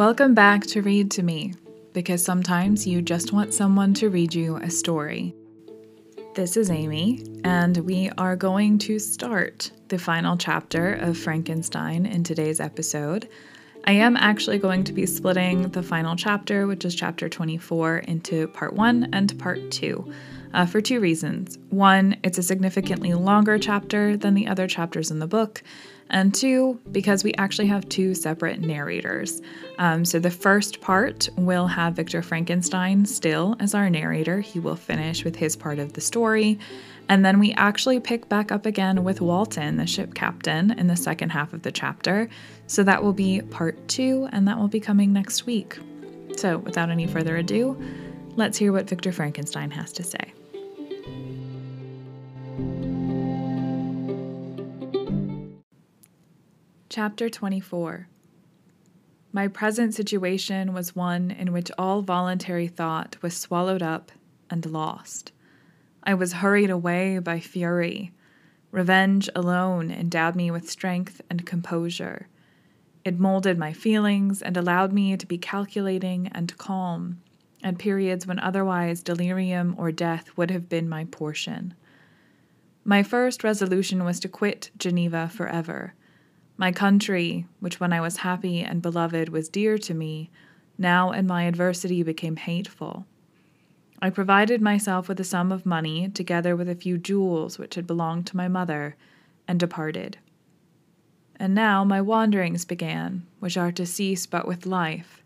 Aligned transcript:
Welcome 0.00 0.32
back 0.32 0.62
to 0.68 0.80
Read 0.80 1.10
to 1.10 1.22
Me, 1.22 1.52
because 1.92 2.24
sometimes 2.24 2.86
you 2.86 3.02
just 3.02 3.34
want 3.34 3.52
someone 3.52 3.92
to 3.92 4.08
read 4.08 4.32
you 4.32 4.56
a 4.56 4.70
story. 4.70 5.34
This 6.34 6.56
is 6.56 6.70
Amy, 6.70 7.22
and 7.44 7.76
we 7.76 8.10
are 8.16 8.34
going 8.34 8.78
to 8.78 8.98
start 8.98 9.70
the 9.88 9.98
final 9.98 10.38
chapter 10.38 10.94
of 10.94 11.18
Frankenstein 11.18 12.06
in 12.06 12.24
today's 12.24 12.60
episode. 12.60 13.28
I 13.84 13.92
am 13.92 14.16
actually 14.16 14.58
going 14.58 14.84
to 14.84 14.94
be 14.94 15.04
splitting 15.04 15.68
the 15.68 15.82
final 15.82 16.16
chapter, 16.16 16.66
which 16.66 16.86
is 16.86 16.94
chapter 16.94 17.28
24, 17.28 17.98
into 17.98 18.48
part 18.48 18.72
one 18.72 19.10
and 19.12 19.38
part 19.38 19.70
two. 19.70 20.10
Uh, 20.54 20.64
for 20.66 20.80
two 20.80 20.98
reasons. 20.98 21.58
One, 21.68 22.16
it's 22.24 22.38
a 22.38 22.42
significantly 22.42 23.12
longer 23.12 23.58
chapter 23.58 24.16
than 24.16 24.34
the 24.34 24.48
other 24.48 24.66
chapters 24.66 25.10
in 25.10 25.18
the 25.18 25.26
book, 25.26 25.62
and 26.10 26.34
two, 26.34 26.80
because 26.92 27.24
we 27.24 27.32
actually 27.34 27.68
have 27.68 27.88
two 27.88 28.14
separate 28.14 28.60
narrators. 28.60 29.40
Um, 29.78 30.04
so 30.04 30.18
the 30.18 30.30
first 30.30 30.80
part 30.80 31.28
will 31.36 31.66
have 31.66 31.94
Victor 31.94 32.22
Frankenstein 32.22 33.06
still 33.06 33.56
as 33.60 33.74
our 33.74 33.88
narrator. 33.88 34.40
He 34.40 34.58
will 34.58 34.76
finish 34.76 35.24
with 35.24 35.36
his 35.36 35.56
part 35.56 35.78
of 35.78 35.92
the 35.92 36.00
story. 36.00 36.58
And 37.08 37.24
then 37.24 37.40
we 37.40 37.52
actually 37.54 37.98
pick 37.98 38.28
back 38.28 38.52
up 38.52 38.66
again 38.66 39.02
with 39.02 39.20
Walton, 39.20 39.76
the 39.76 39.86
ship 39.86 40.14
captain, 40.14 40.70
in 40.78 40.86
the 40.86 40.96
second 40.96 41.30
half 41.30 41.52
of 41.52 41.62
the 41.62 41.72
chapter. 41.72 42.28
So 42.66 42.82
that 42.84 43.02
will 43.02 43.12
be 43.12 43.40
part 43.40 43.88
two, 43.88 44.28
and 44.32 44.46
that 44.46 44.58
will 44.58 44.68
be 44.68 44.80
coming 44.80 45.12
next 45.12 45.46
week. 45.46 45.78
So 46.36 46.58
without 46.58 46.90
any 46.90 47.06
further 47.06 47.36
ado, 47.36 47.76
let's 48.36 48.56
hear 48.56 48.72
what 48.72 48.88
Victor 48.88 49.10
Frankenstein 49.10 49.72
has 49.72 49.92
to 49.94 50.04
say. 50.04 50.32
Chapter 56.92 57.30
24 57.30 58.08
My 59.32 59.46
present 59.46 59.94
situation 59.94 60.74
was 60.74 60.96
one 60.96 61.30
in 61.30 61.52
which 61.52 61.70
all 61.78 62.02
voluntary 62.02 62.66
thought 62.66 63.16
was 63.22 63.36
swallowed 63.36 63.80
up 63.80 64.10
and 64.50 64.66
lost. 64.66 65.30
I 66.02 66.14
was 66.14 66.32
hurried 66.32 66.68
away 66.68 67.20
by 67.20 67.38
fury. 67.38 68.10
Revenge 68.72 69.30
alone 69.36 69.92
endowed 69.92 70.34
me 70.34 70.50
with 70.50 70.68
strength 70.68 71.20
and 71.30 71.46
composure. 71.46 72.26
It 73.04 73.20
molded 73.20 73.56
my 73.56 73.72
feelings 73.72 74.42
and 74.42 74.56
allowed 74.56 74.92
me 74.92 75.16
to 75.16 75.26
be 75.26 75.38
calculating 75.38 76.26
and 76.34 76.58
calm 76.58 77.20
at 77.62 77.78
periods 77.78 78.26
when 78.26 78.40
otherwise 78.40 79.00
delirium 79.04 79.76
or 79.78 79.92
death 79.92 80.36
would 80.36 80.50
have 80.50 80.68
been 80.68 80.88
my 80.88 81.04
portion. 81.04 81.74
My 82.82 83.04
first 83.04 83.44
resolution 83.44 84.02
was 84.04 84.18
to 84.18 84.28
quit 84.28 84.72
Geneva 84.76 85.28
forever 85.28 85.94
my 86.60 86.70
country, 86.70 87.46
which 87.58 87.80
when 87.80 87.90
I 87.90 88.02
was 88.02 88.18
happy 88.18 88.60
and 88.60 88.82
beloved 88.82 89.30
was 89.30 89.48
dear 89.48 89.78
to 89.78 89.94
me, 89.94 90.30
now 90.76 91.10
in 91.10 91.26
my 91.26 91.44
adversity 91.44 92.02
became 92.02 92.36
hateful. 92.36 93.06
I 94.02 94.10
provided 94.10 94.60
myself 94.60 95.08
with 95.08 95.18
a 95.20 95.24
sum 95.24 95.52
of 95.52 95.64
money, 95.64 96.10
together 96.10 96.54
with 96.54 96.68
a 96.68 96.74
few 96.74 96.98
jewels 96.98 97.58
which 97.58 97.76
had 97.76 97.86
belonged 97.86 98.26
to 98.26 98.36
my 98.36 98.46
mother, 98.46 98.94
and 99.48 99.58
departed. 99.58 100.18
And 101.36 101.54
now 101.54 101.82
my 101.82 102.02
wanderings 102.02 102.66
began, 102.66 103.26
which 103.38 103.56
are 103.56 103.72
to 103.72 103.86
cease 103.86 104.26
but 104.26 104.46
with 104.46 104.66
life. 104.66 105.24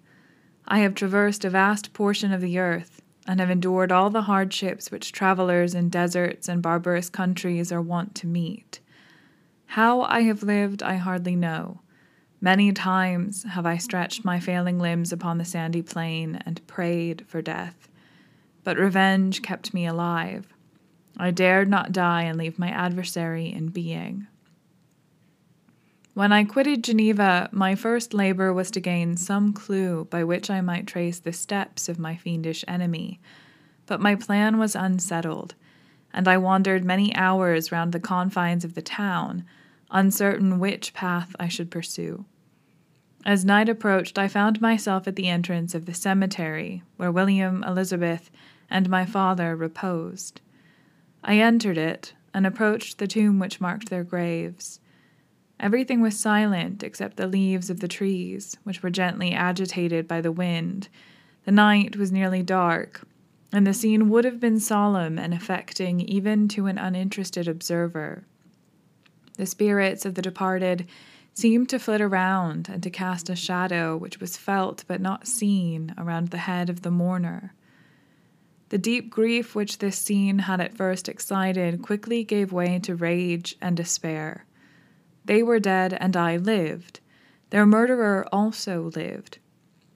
I 0.69 0.79
have 0.79 0.95
traversed 0.95 1.45
a 1.45 1.51
vast 1.51 1.93
portion 1.93 2.33
of 2.33 2.43
the 2.43 2.61
earth, 2.61 3.03
and 3.27 3.41
have 3.41 3.51
endured 3.51 3.91
all 3.91 4.09
the 4.09 4.23
hardships 4.23 4.93
which 4.93 5.11
travelers 5.11 5.75
in 5.75 5.89
deserts 5.89 6.49
and 6.49 6.63
barbarous 6.63 7.11
countries 7.11 7.73
are 7.73 7.83
wont 7.83 8.15
to 8.15 8.29
meet. 8.29 8.79
How 9.75 10.03
I 10.03 10.21
have 10.21 10.45
lived, 10.45 10.85
I 10.85 10.95
hardly 10.95 11.35
know. 11.35 11.81
Many 12.41 12.71
times 12.71 13.43
have 13.43 13.67
I 13.67 13.77
stretched 13.77 14.25
my 14.25 14.39
failing 14.39 14.79
limbs 14.79 15.13
upon 15.13 15.39
the 15.39 15.45
sandy 15.45 15.83
plain 15.83 16.41
and 16.47 16.65
prayed 16.69 17.25
for 17.27 17.43
death. 17.43 17.89
But 18.63 18.79
revenge 18.79 19.43
kept 19.43 19.75
me 19.75 19.85
alive. 19.85 20.55
I 21.17 21.33
dared 21.33 21.69
not 21.69 21.91
die 21.91 22.23
and 22.23 22.39
leave 22.39 22.57
my 22.57 22.69
adversary 22.69 23.53
in 23.53 23.71
being. 23.71 24.29
When 26.13 26.31
I 26.31 26.45
quitted 26.45 26.85
Geneva, 26.85 27.49
my 27.51 27.75
first 27.75 28.15
labor 28.15 28.53
was 28.53 28.71
to 28.71 28.81
gain 28.81 29.17
some 29.17 29.53
clue 29.53 30.05
by 30.05 30.23
which 30.23 30.51
I 30.51 30.61
might 30.61 30.87
trace 30.87 31.19
the 31.19 31.33
steps 31.33 31.89
of 31.89 31.99
my 31.99 32.15
fiendish 32.15 32.65
enemy. 32.69 33.19
But 33.87 34.01
my 34.01 34.15
plan 34.15 34.57
was 34.57 34.77
unsettled, 34.77 35.57
and 36.13 36.29
I 36.29 36.37
wandered 36.37 36.85
many 36.85 37.13
hours 37.17 37.73
round 37.73 37.91
the 37.91 37.99
confines 37.99 38.65
of 38.65 38.75
the 38.75 38.81
town 38.81 39.45
uncertain 39.95 40.59
which 40.59 40.93
path 40.93 41.35
I 41.41 41.49
should 41.49 41.71
pursue. 41.71 42.27
As 43.25 43.45
night 43.45 43.71
approached, 43.71 44.19
I 44.19 44.29
found 44.29 44.61
myself 44.61 45.09
at 45.09 45.17
the 45.17 45.29
entrance 45.29 45.75
of 45.75 45.87
the 45.87 45.95
cemetery 45.95 46.83
where 46.99 47.11
William, 47.11 47.65
Elizabeth, 47.65 48.31
and 48.69 48.91
my 48.91 49.07
father 49.07 49.57
reposed. 49.57 50.43
I 51.23 51.39
entered 51.39 51.79
it 51.79 52.13
and 52.35 52.47
approached 52.47 52.99
the 52.99 53.07
tomb 53.07 53.39
which 53.39 53.61
marked 53.61 53.89
their 53.89 54.05
graves. 54.05 54.81
Everything 55.59 56.01
was 56.03 56.19
silent 56.19 56.83
except 56.83 57.17
the 57.17 57.29
leaves 57.29 57.71
of 57.71 57.81
the 57.81 57.89
trees, 57.89 58.59
which 58.65 58.83
were 58.83 58.91
gently 58.91 59.33
agitated 59.33 60.07
by 60.07 60.21
the 60.21 60.33
wind. 60.33 60.89
The 61.45 61.53
night 61.53 61.97
was 61.97 62.13
nearly 62.13 62.43
dark, 62.43 63.07
and 63.53 63.67
the 63.67 63.73
scene 63.73 64.11
would 64.11 64.25
have 64.25 64.41
been 64.41 64.59
solemn 64.59 65.19
and 65.19 65.33
affecting 65.33 66.01
even 66.01 66.49
to 66.49 66.67
an 66.67 66.77
uninterested 66.77 67.47
observer. 67.47 68.25
The 69.37 69.47
spirits 69.47 70.05
of 70.05 70.15
the 70.15 70.23
departed 70.23 70.87
seemed 71.35 71.69
to 71.69 71.79
flit 71.79 72.01
around 72.01 72.69
and 72.69 72.83
to 72.83 72.91
cast 72.91 73.29
a 73.29 73.37
shadow 73.37 73.97
which 73.97 74.21
was 74.21 74.37
felt 74.37 74.85
but 74.87 75.01
not 75.01 75.27
seen 75.27 75.93
around 75.99 76.29
the 76.29 76.39
head 76.39 76.71
of 76.71 76.83
the 76.83 76.91
mourner. 76.91 77.53
The 78.69 78.79
deep 78.79 79.11
grief 79.11 79.55
which 79.55 79.79
this 79.79 79.99
scene 79.99 80.41
had 80.41 80.61
at 80.61 80.77
first 80.77 81.09
excited 81.09 81.83
quickly 81.83 82.25
gave 82.25 82.53
way 82.53 82.79
to 82.81 82.95
rage 82.95 83.57
and 83.61 83.77
despair. 83.77 84.47
They 85.25 85.43
were 85.43 85.61
dead, 85.61 85.95
and 85.95 86.17
I 86.17 86.37
lived. 86.37 87.01
Their 87.51 87.67
murderer 87.67 88.27
also 88.33 88.91
lived. 88.95 89.39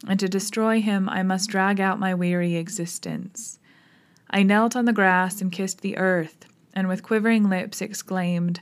And 0.06 0.20
to 0.20 0.28
destroy 0.28 0.80
him, 0.80 1.08
I 1.08 1.22
must 1.22 1.50
drag 1.50 1.80
out 1.80 1.98
my 1.98 2.14
weary 2.14 2.56
existence. 2.56 3.58
I 4.30 4.42
knelt 4.42 4.76
on 4.76 4.84
the 4.84 4.92
grass 4.92 5.40
and 5.40 5.50
kissed 5.50 5.80
the 5.80 5.96
earth, 5.96 6.46
and 6.72 6.88
with 6.88 7.02
quivering 7.02 7.48
lips 7.48 7.80
exclaimed, 7.80 8.60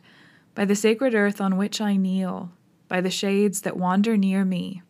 by 0.56 0.64
the 0.64 0.74
sacred 0.74 1.14
earth 1.14 1.38
on 1.38 1.58
which 1.58 1.82
I 1.82 1.96
kneel, 1.96 2.50
by 2.88 3.02
the 3.02 3.10
shades 3.10 3.60
that 3.60 3.76
wander 3.76 4.16
near 4.16 4.42
me, 4.42 4.82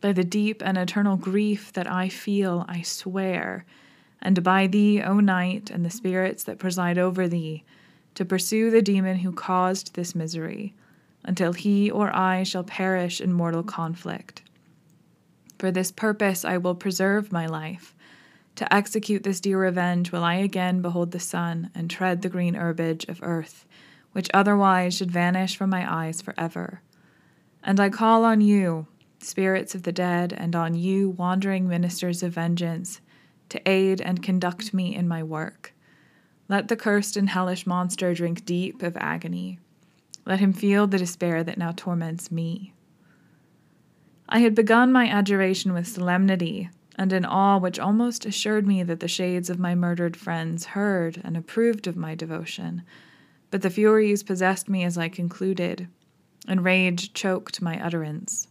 by 0.00 0.12
the 0.12 0.24
deep 0.24 0.60
and 0.64 0.76
eternal 0.76 1.16
grief 1.16 1.72
that 1.74 1.90
I 1.90 2.08
feel, 2.08 2.64
I 2.68 2.82
swear, 2.82 3.64
and 4.20 4.42
by 4.42 4.66
thee, 4.66 5.00
O 5.00 5.20
night, 5.20 5.70
and 5.70 5.84
the 5.84 5.90
spirits 5.90 6.42
that 6.44 6.58
preside 6.58 6.98
over 6.98 7.28
thee, 7.28 7.62
to 8.16 8.24
pursue 8.24 8.68
the 8.68 8.82
demon 8.82 9.18
who 9.18 9.30
caused 9.30 9.94
this 9.94 10.16
misery, 10.16 10.74
until 11.24 11.52
he 11.52 11.88
or 11.88 12.14
I 12.14 12.42
shall 12.42 12.64
perish 12.64 13.20
in 13.20 13.32
mortal 13.32 13.62
conflict. 13.62 14.42
For 15.56 15.70
this 15.70 15.92
purpose 15.92 16.44
I 16.44 16.56
will 16.56 16.74
preserve 16.74 17.30
my 17.30 17.46
life. 17.46 17.94
To 18.56 18.74
execute 18.74 19.22
this 19.22 19.38
dear 19.38 19.60
revenge 19.60 20.10
will 20.10 20.24
I 20.24 20.34
again 20.34 20.82
behold 20.82 21.12
the 21.12 21.20
sun 21.20 21.70
and 21.76 21.88
tread 21.88 22.22
the 22.22 22.28
green 22.28 22.54
herbage 22.54 23.04
of 23.04 23.20
earth 23.22 23.66
which 24.16 24.30
otherwise 24.32 24.96
should 24.96 25.10
vanish 25.10 25.58
from 25.58 25.68
my 25.68 25.84
eyes 25.94 26.22
forever. 26.22 26.80
And 27.62 27.78
I 27.78 27.90
call 27.90 28.24
on 28.24 28.40
you, 28.40 28.86
spirits 29.20 29.74
of 29.74 29.82
the 29.82 29.92
dead, 29.92 30.32
and 30.32 30.56
on 30.56 30.74
you, 30.74 31.10
wandering 31.10 31.68
ministers 31.68 32.22
of 32.22 32.32
vengeance, 32.32 33.02
to 33.50 33.60
aid 33.68 34.00
and 34.00 34.22
conduct 34.22 34.72
me 34.72 34.94
in 34.94 35.06
my 35.06 35.22
work. 35.22 35.74
Let 36.48 36.68
the 36.68 36.76
cursed 36.76 37.18
and 37.18 37.28
hellish 37.28 37.66
monster 37.66 38.14
drink 38.14 38.46
deep 38.46 38.82
of 38.82 38.96
agony. 38.96 39.58
Let 40.24 40.40
him 40.40 40.54
feel 40.54 40.86
the 40.86 40.96
despair 40.96 41.44
that 41.44 41.58
now 41.58 41.74
torments 41.76 42.30
me. 42.32 42.72
I 44.30 44.38
had 44.38 44.54
begun 44.54 44.92
my 44.92 45.08
adjuration 45.08 45.74
with 45.74 45.88
solemnity 45.88 46.70
and 46.98 47.12
an 47.12 47.26
awe 47.26 47.58
which 47.58 47.78
almost 47.78 48.24
assured 48.24 48.66
me 48.66 48.82
that 48.82 49.00
the 49.00 49.08
shades 49.08 49.50
of 49.50 49.58
my 49.58 49.74
murdered 49.74 50.16
friends 50.16 50.64
heard 50.64 51.20
and 51.22 51.36
approved 51.36 51.86
of 51.86 51.96
my 51.96 52.14
devotion 52.14 52.82
but 53.50 53.62
the 53.62 53.70
Furies 53.70 54.22
possessed 54.22 54.68
me 54.68 54.84
as 54.84 54.98
I 54.98 55.08
concluded, 55.08 55.88
and 56.48 56.64
rage 56.64 57.12
choked 57.12 57.62
my 57.62 57.82
utterance. 57.82 58.48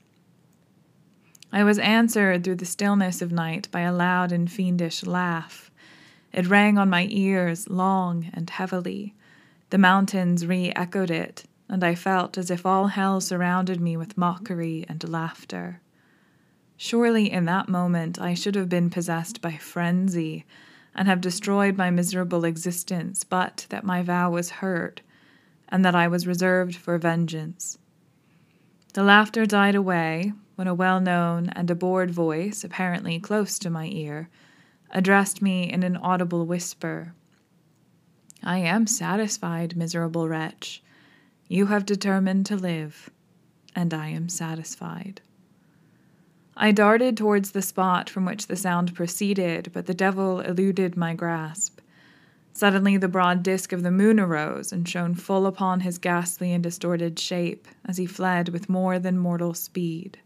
I 1.51 1.63
was 1.63 1.80
answered 1.80 2.44
through 2.44 2.56
the 2.56 2.65
stillness 2.65 3.21
of 3.21 3.31
night 3.31 3.69
by 3.71 3.81
a 3.81 3.94
loud 3.94 4.31
and 4.31 4.51
fiendish 4.51 5.06
laugh. 5.06 5.71
It 6.33 6.47
rang 6.47 6.77
on 6.77 6.89
my 6.89 7.07
ears 7.09 7.69
long 7.69 8.30
and 8.33 8.50
heavily. 8.50 9.13
The 9.69 9.77
mountains 9.77 10.45
re 10.45 10.74
echoed 10.75 11.12
it, 11.12 11.45
and 11.69 11.83
I 11.83 11.95
felt 11.95 12.38
as 12.38 12.51
if 12.51 12.65
all 12.65 12.88
hell 12.88 13.21
surrounded 13.21 13.80
me 13.80 13.95
with 13.95 14.18
mockery 14.18 14.86
and 14.89 15.07
laughter. 15.07 15.81
Surely 16.77 17.31
in 17.31 17.45
that 17.45 17.69
moment 17.69 18.19
I 18.19 18.33
should 18.33 18.56
have 18.56 18.68
been 18.68 18.89
possessed 18.89 19.41
by 19.41 19.56
frenzy 19.57 20.45
and 20.95 21.07
have 21.07 21.21
destroyed 21.21 21.77
my 21.77 21.92
miserable 21.92 22.45
existence, 22.45 23.24
but 23.24 23.68
that 23.69 23.83
my 23.83 24.01
vow 24.01 24.31
was 24.31 24.50
heard, 24.50 25.01
and 25.69 25.83
that 25.83 25.95
I 25.95 26.07
was 26.07 26.25
reserved 26.25 26.75
for 26.75 26.97
vengeance. 26.97 27.77
The 28.94 29.03
laughter 29.03 29.45
died 29.45 29.75
away, 29.75 30.33
when 30.56 30.68
a 30.68 30.74
well 30.74 31.01
known 31.01 31.50
and 31.50 31.69
a 31.69 31.75
bored 31.75 32.12
voice, 32.12 32.63
apparently 32.63 33.19
close 33.19 33.59
to 33.59 33.69
my 33.69 33.88
ear, 33.88 34.30
addressed 34.89 35.42
me 35.42 35.69
in 35.69 35.83
an 35.83 35.97
audible 35.97 36.45
whisper 36.45 37.13
I 38.48 38.59
am 38.59 38.86
satisfied, 38.86 39.75
miserable 39.75 40.30
wretch. 40.30 40.83
You 41.48 41.65
have 41.65 41.83
determined 41.83 42.45
to 42.45 42.56
live, 42.56 43.09
and 43.75 43.91
I 43.91 44.09
am 44.09 44.30
satisfied. 44.30 45.21
I 46.57 46.71
darted 46.71 47.17
towards 47.17 47.51
the 47.51 47.61
spot 47.61 48.09
from 48.09 48.25
which 48.25 48.47
the 48.47 48.55
sound 48.55 48.95
proceeded, 48.95 49.71
but 49.73 49.87
the 49.87 49.93
devil 49.93 50.39
eluded 50.39 50.95
my 50.95 51.13
grasp. 51.13 51.79
Suddenly, 52.53 52.95
the 52.95 53.09
broad 53.09 53.43
disk 53.43 53.73
of 53.73 53.83
the 53.83 53.91
moon 53.91 54.17
arose 54.17 54.71
and 54.71 54.87
shone 54.87 55.15
full 55.15 55.45
upon 55.45 55.81
his 55.81 55.97
ghastly 55.97 56.53
and 56.53 56.63
distorted 56.63 57.19
shape 57.19 57.67
as 57.83 57.97
he 57.97 58.05
fled 58.05 58.49
with 58.49 58.69
more 58.69 58.97
than 58.97 59.17
mortal 59.17 59.53
speed. 59.53 60.19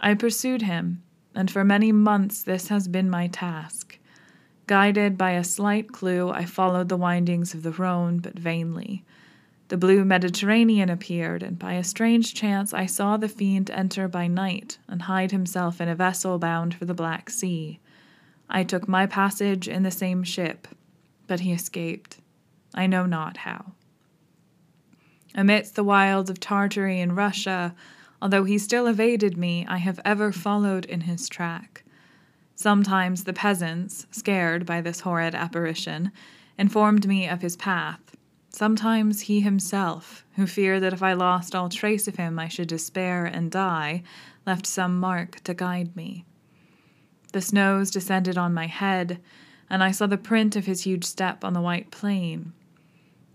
I 0.00 0.12
pursued 0.12 0.62
him, 0.62 1.02
and 1.34 1.50
for 1.50 1.64
many 1.64 1.92
months 1.92 2.42
this 2.42 2.68
has 2.68 2.88
been 2.88 3.08
my 3.08 3.28
task. 3.28 3.98
Guided 4.66 5.16
by 5.16 5.30
a 5.30 5.44
slight 5.44 5.90
clue, 5.90 6.30
I 6.30 6.44
followed 6.44 6.90
the 6.90 6.96
windings 6.98 7.54
of 7.54 7.62
the 7.62 7.72
Rhone, 7.72 8.18
but 8.18 8.38
vainly. 8.38 9.04
The 9.72 9.78
blue 9.78 10.04
Mediterranean 10.04 10.90
appeared, 10.90 11.42
and 11.42 11.58
by 11.58 11.72
a 11.72 11.82
strange 11.82 12.34
chance 12.34 12.74
I 12.74 12.84
saw 12.84 13.16
the 13.16 13.26
fiend 13.26 13.70
enter 13.70 14.06
by 14.06 14.26
night 14.26 14.76
and 14.86 15.00
hide 15.00 15.30
himself 15.30 15.80
in 15.80 15.88
a 15.88 15.94
vessel 15.94 16.38
bound 16.38 16.74
for 16.74 16.84
the 16.84 16.92
Black 16.92 17.30
Sea. 17.30 17.80
I 18.50 18.64
took 18.64 18.86
my 18.86 19.06
passage 19.06 19.68
in 19.68 19.82
the 19.82 19.90
same 19.90 20.24
ship, 20.24 20.68
but 21.26 21.40
he 21.40 21.54
escaped. 21.54 22.18
I 22.74 22.86
know 22.86 23.06
not 23.06 23.38
how. 23.38 23.72
Amidst 25.34 25.74
the 25.74 25.84
wilds 25.84 26.28
of 26.28 26.38
Tartary 26.38 27.00
and 27.00 27.16
Russia, 27.16 27.74
although 28.20 28.44
he 28.44 28.58
still 28.58 28.86
evaded 28.86 29.38
me, 29.38 29.64
I 29.66 29.78
have 29.78 30.00
ever 30.04 30.32
followed 30.32 30.84
in 30.84 31.00
his 31.00 31.30
track. 31.30 31.82
Sometimes 32.54 33.24
the 33.24 33.32
peasants, 33.32 34.06
scared 34.10 34.66
by 34.66 34.82
this 34.82 35.00
horrid 35.00 35.34
apparition, 35.34 36.12
informed 36.58 37.08
me 37.08 37.26
of 37.26 37.40
his 37.40 37.56
path, 37.56 38.11
Sometimes 38.54 39.22
he 39.22 39.40
himself, 39.40 40.26
who 40.36 40.46
feared 40.46 40.82
that 40.82 40.92
if 40.92 41.02
I 41.02 41.14
lost 41.14 41.54
all 41.54 41.70
trace 41.70 42.06
of 42.06 42.16
him 42.16 42.38
I 42.38 42.48
should 42.48 42.68
despair 42.68 43.24
and 43.24 43.50
die, 43.50 44.02
left 44.46 44.66
some 44.66 45.00
mark 45.00 45.40
to 45.44 45.54
guide 45.54 45.96
me. 45.96 46.26
The 47.32 47.40
snows 47.40 47.90
descended 47.90 48.36
on 48.36 48.52
my 48.52 48.66
head, 48.66 49.20
and 49.70 49.82
I 49.82 49.90
saw 49.90 50.06
the 50.06 50.18
print 50.18 50.54
of 50.54 50.66
his 50.66 50.82
huge 50.82 51.04
step 51.04 51.44
on 51.44 51.54
the 51.54 51.62
white 51.62 51.90
plain. 51.90 52.52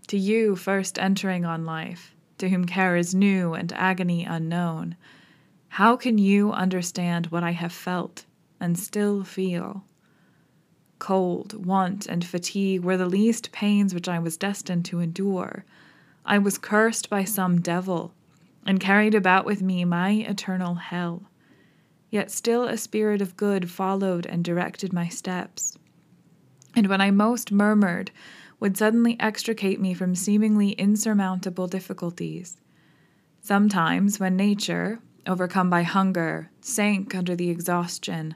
To 0.06 0.16
you, 0.16 0.54
first 0.54 1.00
entering 1.00 1.44
on 1.44 1.66
life, 1.66 2.14
to 2.38 2.48
whom 2.48 2.64
care 2.64 2.96
is 2.96 3.12
new 3.12 3.54
and 3.54 3.72
agony 3.72 4.24
unknown, 4.24 4.96
how 5.70 5.96
can 5.96 6.16
you 6.16 6.52
understand 6.52 7.26
what 7.26 7.42
I 7.42 7.50
have 7.50 7.72
felt 7.72 8.24
and 8.60 8.78
still 8.78 9.24
feel? 9.24 9.82
Cold, 10.98 11.64
want, 11.64 12.06
and 12.06 12.24
fatigue 12.24 12.82
were 12.82 12.96
the 12.96 13.06
least 13.06 13.52
pains 13.52 13.94
which 13.94 14.08
I 14.08 14.18
was 14.18 14.36
destined 14.36 14.84
to 14.86 15.00
endure. 15.00 15.64
I 16.24 16.38
was 16.38 16.58
cursed 16.58 17.08
by 17.08 17.24
some 17.24 17.60
devil, 17.60 18.12
and 18.66 18.80
carried 18.80 19.14
about 19.14 19.44
with 19.44 19.62
me 19.62 19.84
my 19.84 20.10
eternal 20.10 20.74
hell. 20.74 21.22
Yet 22.10 22.30
still 22.30 22.64
a 22.64 22.76
spirit 22.76 23.22
of 23.22 23.36
good 23.36 23.70
followed 23.70 24.26
and 24.26 24.44
directed 24.44 24.92
my 24.92 25.08
steps. 25.08 25.78
And 26.74 26.86
when 26.86 27.00
I 27.00 27.10
most 27.10 27.52
murmured, 27.52 28.10
would 28.60 28.76
suddenly 28.76 29.16
extricate 29.20 29.80
me 29.80 29.94
from 29.94 30.14
seemingly 30.14 30.70
insurmountable 30.70 31.66
difficulties. 31.66 32.58
Sometimes, 33.40 34.18
when 34.18 34.36
nature, 34.36 35.00
overcome 35.26 35.70
by 35.70 35.82
hunger, 35.82 36.50
sank 36.60 37.14
under 37.14 37.36
the 37.36 37.50
exhaustion, 37.50 38.34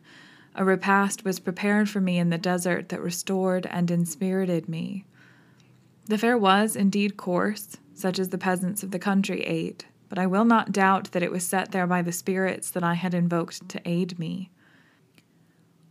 a 0.54 0.64
repast 0.64 1.24
was 1.24 1.38
prepared 1.38 1.88
for 1.88 2.00
me 2.00 2.18
in 2.18 2.30
the 2.30 2.38
desert 2.38 2.88
that 2.90 3.00
restored 3.00 3.66
and 3.66 3.90
inspirited 3.90 4.68
me. 4.68 5.04
The 6.06 6.18
fare 6.18 6.36
was 6.36 6.76
indeed 6.76 7.16
coarse, 7.16 7.78
such 7.94 8.18
as 8.18 8.30
the 8.30 8.38
peasants 8.38 8.82
of 8.82 8.90
the 8.90 8.98
country 8.98 9.42
ate, 9.42 9.86
but 10.08 10.18
I 10.18 10.26
will 10.26 10.44
not 10.44 10.72
doubt 10.72 11.12
that 11.12 11.22
it 11.22 11.30
was 11.30 11.46
set 11.46 11.72
there 11.72 11.86
by 11.86 12.02
the 12.02 12.12
spirits 12.12 12.70
that 12.70 12.82
I 12.82 12.94
had 12.94 13.14
invoked 13.14 13.68
to 13.70 13.88
aid 13.88 14.18
me. 14.18 14.50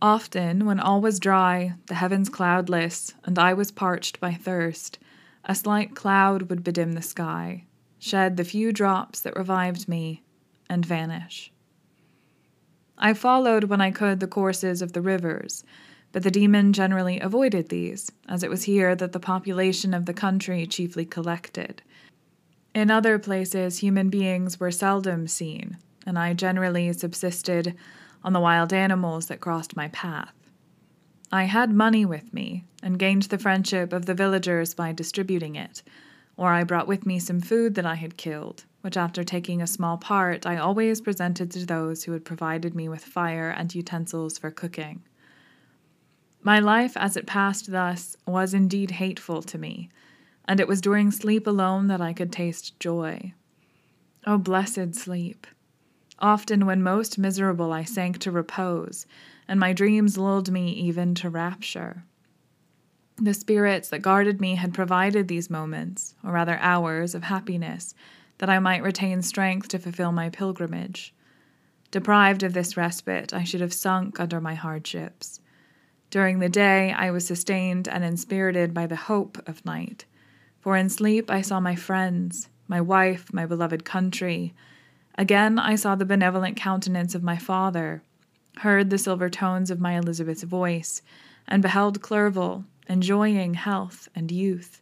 Often, 0.00 0.66
when 0.66 0.80
all 0.80 1.00
was 1.00 1.20
dry, 1.20 1.74
the 1.86 1.94
heavens 1.94 2.28
cloudless, 2.28 3.14
and 3.24 3.38
I 3.38 3.54
was 3.54 3.70
parched 3.70 4.20
by 4.20 4.34
thirst, 4.34 4.98
a 5.44 5.54
slight 5.54 5.94
cloud 5.94 6.42
would 6.50 6.62
bedim 6.62 6.94
the 6.94 7.02
sky, 7.02 7.66
shed 7.98 8.36
the 8.36 8.44
few 8.44 8.72
drops 8.72 9.20
that 9.20 9.36
revived 9.36 9.88
me, 9.88 10.22
and 10.68 10.84
vanish. 10.84 11.52
I 13.04 13.14
followed 13.14 13.64
when 13.64 13.80
I 13.80 13.90
could 13.90 14.20
the 14.20 14.28
courses 14.28 14.80
of 14.80 14.92
the 14.92 15.00
rivers, 15.00 15.64
but 16.12 16.22
the 16.22 16.30
demon 16.30 16.72
generally 16.72 17.18
avoided 17.18 17.68
these, 17.68 18.12
as 18.28 18.44
it 18.44 18.48
was 18.48 18.62
here 18.62 18.94
that 18.94 19.10
the 19.10 19.18
population 19.18 19.92
of 19.92 20.06
the 20.06 20.14
country 20.14 20.68
chiefly 20.68 21.04
collected. 21.04 21.82
In 22.76 22.92
other 22.92 23.18
places, 23.18 23.78
human 23.78 24.08
beings 24.08 24.60
were 24.60 24.70
seldom 24.70 25.26
seen, 25.26 25.78
and 26.06 26.16
I 26.16 26.32
generally 26.32 26.92
subsisted 26.92 27.74
on 28.22 28.34
the 28.34 28.40
wild 28.40 28.72
animals 28.72 29.26
that 29.26 29.40
crossed 29.40 29.74
my 29.74 29.88
path. 29.88 30.32
I 31.32 31.44
had 31.44 31.72
money 31.72 32.04
with 32.04 32.32
me, 32.32 32.66
and 32.84 33.00
gained 33.00 33.22
the 33.22 33.38
friendship 33.38 33.92
of 33.92 34.06
the 34.06 34.14
villagers 34.14 34.74
by 34.74 34.92
distributing 34.92 35.56
it, 35.56 35.82
or 36.36 36.52
I 36.52 36.62
brought 36.62 36.86
with 36.86 37.04
me 37.04 37.18
some 37.18 37.40
food 37.40 37.74
that 37.74 37.86
I 37.86 37.96
had 37.96 38.16
killed, 38.16 38.64
which, 38.82 38.96
after 38.96 39.24
taking 39.24 39.62
a 39.62 39.66
small 39.66 39.96
part, 39.96 40.44
I 40.44 40.58
always 40.58 41.00
presented 41.00 41.50
to 41.52 41.64
those 41.64 42.04
who 42.04 42.12
had 42.12 42.24
provided 42.24 42.74
me 42.74 42.88
with 42.88 43.04
fire 43.04 43.48
and 43.48 43.74
utensils 43.74 44.38
for 44.38 44.50
cooking. 44.50 45.02
My 46.42 46.58
life, 46.58 46.96
as 46.96 47.16
it 47.16 47.26
passed 47.26 47.70
thus, 47.70 48.16
was 48.26 48.52
indeed 48.52 48.92
hateful 48.92 49.42
to 49.42 49.58
me, 49.58 49.88
and 50.46 50.58
it 50.58 50.66
was 50.66 50.80
during 50.80 51.12
sleep 51.12 51.46
alone 51.46 51.86
that 51.86 52.00
I 52.00 52.12
could 52.12 52.32
taste 52.32 52.78
joy. 52.80 53.32
O 54.26 54.34
oh, 54.34 54.38
blessed 54.38 54.96
sleep! 54.96 55.46
Often, 56.18 56.66
when 56.66 56.82
most 56.82 57.18
miserable, 57.18 57.72
I 57.72 57.84
sank 57.84 58.18
to 58.18 58.32
repose, 58.32 59.06
and 59.46 59.60
my 59.60 59.72
dreams 59.72 60.18
lulled 60.18 60.50
me 60.50 60.70
even 60.72 61.14
to 61.16 61.30
rapture. 61.30 62.04
The 63.16 63.34
spirits 63.34 63.88
that 63.90 64.02
guarded 64.02 64.40
me 64.40 64.56
had 64.56 64.74
provided 64.74 65.28
these 65.28 65.50
moments, 65.50 66.16
or 66.24 66.32
rather 66.32 66.58
hours, 66.58 67.14
of 67.14 67.22
happiness 67.24 67.94
that 68.42 68.50
I 68.50 68.58
might 68.58 68.82
retain 68.82 69.22
strength 69.22 69.68
to 69.68 69.78
fulfill 69.78 70.10
my 70.10 70.28
pilgrimage. 70.28 71.14
Deprived 71.92 72.42
of 72.42 72.54
this 72.54 72.76
respite, 72.76 73.32
I 73.32 73.44
should 73.44 73.60
have 73.60 73.72
sunk 73.72 74.18
under 74.18 74.40
my 74.40 74.54
hardships. 74.54 75.38
During 76.10 76.40
the 76.40 76.48
day, 76.48 76.90
I 76.90 77.12
was 77.12 77.24
sustained 77.24 77.86
and 77.86 78.02
inspirited 78.02 78.74
by 78.74 78.88
the 78.88 78.96
hope 78.96 79.40
of 79.48 79.64
night, 79.64 80.06
for 80.58 80.76
in 80.76 80.88
sleep 80.88 81.30
I 81.30 81.40
saw 81.40 81.60
my 81.60 81.76
friends, 81.76 82.48
my 82.66 82.80
wife, 82.80 83.32
my 83.32 83.46
beloved 83.46 83.84
country. 83.84 84.54
Again, 85.16 85.56
I 85.60 85.76
saw 85.76 85.94
the 85.94 86.04
benevolent 86.04 86.56
countenance 86.56 87.14
of 87.14 87.22
my 87.22 87.38
father, 87.38 88.02
heard 88.56 88.90
the 88.90 88.98
silver 88.98 89.30
tones 89.30 89.70
of 89.70 89.78
my 89.78 89.96
Elizabeth's 89.96 90.42
voice, 90.42 91.00
and 91.46 91.62
beheld 91.62 92.02
Clerval, 92.02 92.64
enjoying 92.88 93.54
health 93.54 94.08
and 94.16 94.32
youth. 94.32 94.81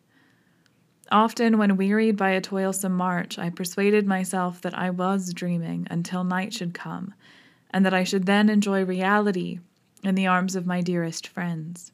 Often, 1.11 1.59
when 1.59 1.77
wearied 1.77 2.17
by 2.17 2.31
a 2.31 2.41
toilsome 2.41 2.97
march, 2.97 3.37
I 3.37 3.51
persuaded 3.51 4.07
myself 4.07 4.61
that 4.61 4.79
I 4.79 4.91
was 4.91 5.35
dreaming 5.35 5.89
until 5.91 6.23
night 6.23 6.55
should 6.55 6.73
come, 6.73 7.15
and 7.71 7.85
that 7.85 7.95
I 7.95 8.05
should 8.05 8.27
then 8.27 8.49
enjoy 8.49 8.85
reality 8.85 9.59
in 10.05 10.15
the 10.15 10.29
arms 10.29 10.55
of 10.55 10.67
my 10.67 10.81
dearest 10.81 11.27
friends. 11.27 11.91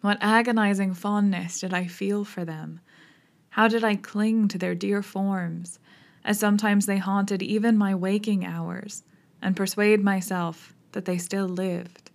What 0.00 0.18
agonizing 0.20 0.94
fondness 0.94 1.60
did 1.60 1.72
I 1.72 1.86
feel 1.86 2.24
for 2.24 2.44
them! 2.44 2.80
How 3.50 3.68
did 3.68 3.84
I 3.84 3.94
cling 3.94 4.48
to 4.48 4.58
their 4.58 4.74
dear 4.74 5.00
forms, 5.00 5.78
as 6.24 6.38
sometimes 6.38 6.86
they 6.86 6.98
haunted 6.98 7.42
even 7.42 7.78
my 7.78 7.94
waking 7.94 8.44
hours, 8.44 9.04
and 9.40 9.54
persuade 9.54 10.02
myself 10.02 10.74
that 10.92 11.04
they 11.04 11.18
still 11.18 11.46
lived. 11.46 12.10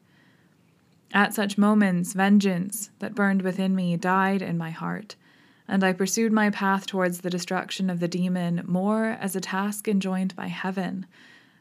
At 1.14 1.34
such 1.34 1.58
moments, 1.58 2.14
vengeance 2.14 2.90
that 3.00 3.16
burned 3.16 3.44
within 3.44 3.76
me 3.76 3.96
died 3.96 4.42
in 4.42 4.58
my 4.58 4.72
heart 4.72 5.16
and 5.70 5.84
I 5.84 5.94
pursued 5.94 6.34
my 6.34 6.50
path 6.50 6.88
towards 6.88 7.22
the 7.22 7.30
destruction 7.30 7.92
of 7.92 8.00
the 8.00 8.08
demon 8.08 8.64
more 8.66 9.06
as 9.22 9.36
a 9.36 9.40
task 9.40 9.88
enjoined 9.88 10.36
by 10.36 10.48
heaven, 10.48 11.06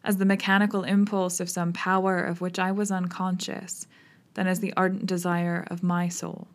as 0.02 0.16
the 0.16 0.24
mechanical 0.24 0.82
impulse 0.82 1.40
of 1.40 1.50
some 1.50 1.74
power 1.74 2.18
of 2.18 2.40
which 2.40 2.58
I 2.58 2.72
was 2.72 2.90
unconscious, 2.90 3.86
than 4.32 4.46
as 4.46 4.60
the 4.60 4.72
ardent 4.78 5.04
desire 5.04 5.66
of 5.70 5.82
my 5.82 6.08
soul. 6.08 6.48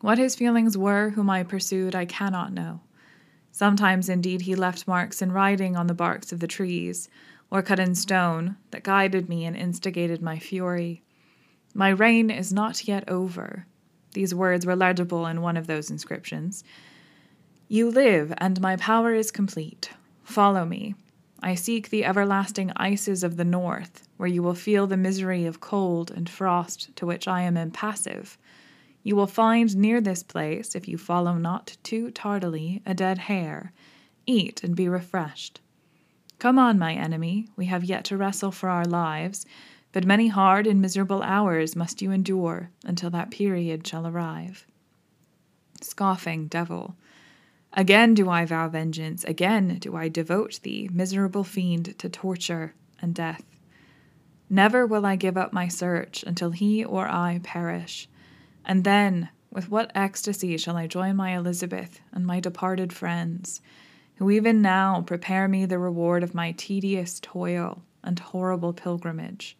What 0.00 0.18
his 0.18 0.36
feelings 0.36 0.78
were 0.78 1.10
whom 1.10 1.28
I 1.28 1.42
pursued, 1.42 1.96
I 1.96 2.04
cannot 2.04 2.52
know. 2.52 2.82
Sometimes, 3.50 4.08
indeed, 4.08 4.42
he 4.42 4.54
left 4.54 4.86
marks 4.86 5.20
in 5.20 5.32
writing 5.32 5.76
on 5.76 5.88
the 5.88 5.94
barks 5.94 6.30
of 6.30 6.38
the 6.38 6.46
trees, 6.46 7.08
or 7.50 7.62
cut 7.62 7.80
in 7.80 7.96
stone, 7.96 8.56
that 8.70 8.84
guided 8.84 9.28
me 9.28 9.44
and 9.44 9.56
instigated 9.56 10.22
my 10.22 10.38
fury. 10.38 11.02
My 11.74 11.88
reign 11.88 12.30
is 12.30 12.52
not 12.52 12.86
yet 12.86 13.08
over. 13.08 13.66
These 14.12 14.34
words 14.34 14.66
were 14.66 14.76
legible 14.76 15.26
in 15.26 15.40
one 15.40 15.56
of 15.56 15.66
those 15.66 15.90
inscriptions. 15.90 16.64
You 17.68 17.90
live, 17.90 18.34
and 18.38 18.60
my 18.60 18.76
power 18.76 19.14
is 19.14 19.30
complete. 19.30 19.90
Follow 20.24 20.64
me. 20.64 20.94
I 21.42 21.54
seek 21.54 21.88
the 21.88 22.04
everlasting 22.04 22.72
ices 22.76 23.22
of 23.22 23.36
the 23.36 23.44
north, 23.44 24.06
where 24.16 24.28
you 24.28 24.42
will 24.42 24.54
feel 24.54 24.86
the 24.86 24.96
misery 24.96 25.46
of 25.46 25.60
cold 25.60 26.10
and 26.10 26.28
frost 26.28 26.94
to 26.96 27.06
which 27.06 27.26
I 27.26 27.42
am 27.42 27.56
impassive. 27.56 28.36
You 29.02 29.16
will 29.16 29.26
find 29.26 29.74
near 29.76 30.00
this 30.00 30.22
place, 30.22 30.74
if 30.74 30.86
you 30.86 30.98
follow 30.98 31.34
not 31.34 31.78
too 31.82 32.10
tardily, 32.10 32.82
a 32.84 32.92
dead 32.92 33.18
hare. 33.18 33.72
Eat 34.26 34.62
and 34.62 34.76
be 34.76 34.88
refreshed. 34.88 35.60
Come 36.38 36.58
on, 36.58 36.78
my 36.78 36.94
enemy, 36.94 37.48
we 37.56 37.66
have 37.66 37.84
yet 37.84 38.04
to 38.06 38.16
wrestle 38.16 38.50
for 38.50 38.68
our 38.68 38.84
lives, 38.84 39.46
but 39.92 40.06
many 40.06 40.28
hard 40.28 40.66
and 40.66 40.80
miserable 40.80 41.22
hours 41.22 41.74
must 41.74 42.00
you 42.00 42.10
endure 42.10 42.70
until 42.84 43.10
that 43.10 43.30
period 43.30 43.86
shall 43.86 44.06
arrive. 44.06 44.66
Scoffing 45.80 46.46
devil, 46.46 46.96
Again 47.72 48.14
do 48.14 48.28
I 48.28 48.44
vow 48.44 48.68
vengeance, 48.68 49.24
again 49.24 49.78
do 49.78 49.94
I 49.94 50.08
devote 50.08 50.60
thee, 50.62 50.90
miserable 50.92 51.44
fiend, 51.44 51.96
to 51.98 52.08
torture 52.08 52.74
and 53.00 53.14
death. 53.14 53.44
Never 54.48 54.84
will 54.84 55.06
I 55.06 55.14
give 55.14 55.36
up 55.36 55.52
my 55.52 55.68
search 55.68 56.24
until 56.24 56.50
he 56.50 56.84
or 56.84 57.06
I 57.08 57.38
perish. 57.44 58.08
And 58.64 58.82
then, 58.82 59.28
with 59.52 59.70
what 59.70 59.92
ecstasy 59.94 60.56
shall 60.56 60.76
I 60.76 60.88
join 60.88 61.14
my 61.14 61.36
Elizabeth 61.36 62.00
and 62.12 62.26
my 62.26 62.40
departed 62.40 62.92
friends, 62.92 63.60
who 64.16 64.30
even 64.30 64.60
now 64.60 65.02
prepare 65.02 65.46
me 65.46 65.64
the 65.64 65.78
reward 65.78 66.24
of 66.24 66.34
my 66.34 66.52
tedious 66.52 67.20
toil 67.20 67.82
and 68.02 68.18
horrible 68.18 68.72
pilgrimage? 68.72 69.56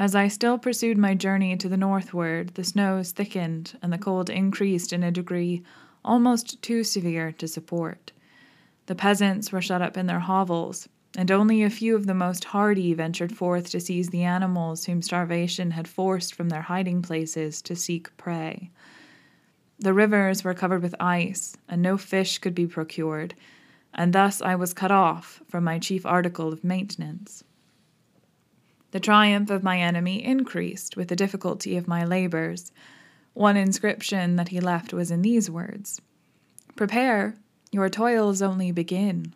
As 0.00 0.14
I 0.14 0.28
still 0.28 0.56
pursued 0.56 0.96
my 0.96 1.14
journey 1.14 1.54
to 1.58 1.68
the 1.68 1.76
northward, 1.76 2.54
the 2.54 2.64
snows 2.64 3.12
thickened 3.12 3.78
and 3.82 3.92
the 3.92 3.98
cold 3.98 4.30
increased 4.30 4.94
in 4.94 5.02
a 5.02 5.10
degree 5.10 5.62
almost 6.02 6.62
too 6.62 6.84
severe 6.84 7.32
to 7.32 7.46
support. 7.46 8.10
The 8.86 8.94
peasants 8.94 9.52
were 9.52 9.60
shut 9.60 9.82
up 9.82 9.98
in 9.98 10.06
their 10.06 10.20
hovels, 10.20 10.88
and 11.18 11.30
only 11.30 11.62
a 11.62 11.68
few 11.68 11.94
of 11.94 12.06
the 12.06 12.14
most 12.14 12.44
hardy 12.44 12.94
ventured 12.94 13.36
forth 13.36 13.68
to 13.72 13.78
seize 13.80 14.08
the 14.08 14.22
animals 14.22 14.86
whom 14.86 15.02
starvation 15.02 15.72
had 15.72 15.86
forced 15.86 16.34
from 16.34 16.48
their 16.48 16.62
hiding 16.62 17.02
places 17.02 17.60
to 17.60 17.76
seek 17.76 18.16
prey. 18.16 18.70
The 19.80 19.92
rivers 19.92 20.42
were 20.42 20.54
covered 20.54 20.80
with 20.80 20.94
ice, 20.98 21.58
and 21.68 21.82
no 21.82 21.98
fish 21.98 22.38
could 22.38 22.54
be 22.54 22.66
procured, 22.66 23.34
and 23.92 24.14
thus 24.14 24.40
I 24.40 24.54
was 24.54 24.72
cut 24.72 24.90
off 24.90 25.42
from 25.46 25.64
my 25.64 25.78
chief 25.78 26.06
article 26.06 26.54
of 26.54 26.64
maintenance. 26.64 27.44
The 28.92 29.00
triumph 29.00 29.50
of 29.50 29.62
my 29.62 29.78
enemy 29.78 30.24
increased 30.24 30.96
with 30.96 31.08
the 31.08 31.16
difficulty 31.16 31.76
of 31.76 31.86
my 31.86 32.04
labors. 32.04 32.72
One 33.34 33.56
inscription 33.56 34.36
that 34.36 34.48
he 34.48 34.60
left 34.60 34.92
was 34.92 35.10
in 35.10 35.22
these 35.22 35.50
words 35.50 36.00
Prepare, 36.76 37.36
your 37.70 37.88
toils 37.88 38.42
only 38.42 38.72
begin. 38.72 39.34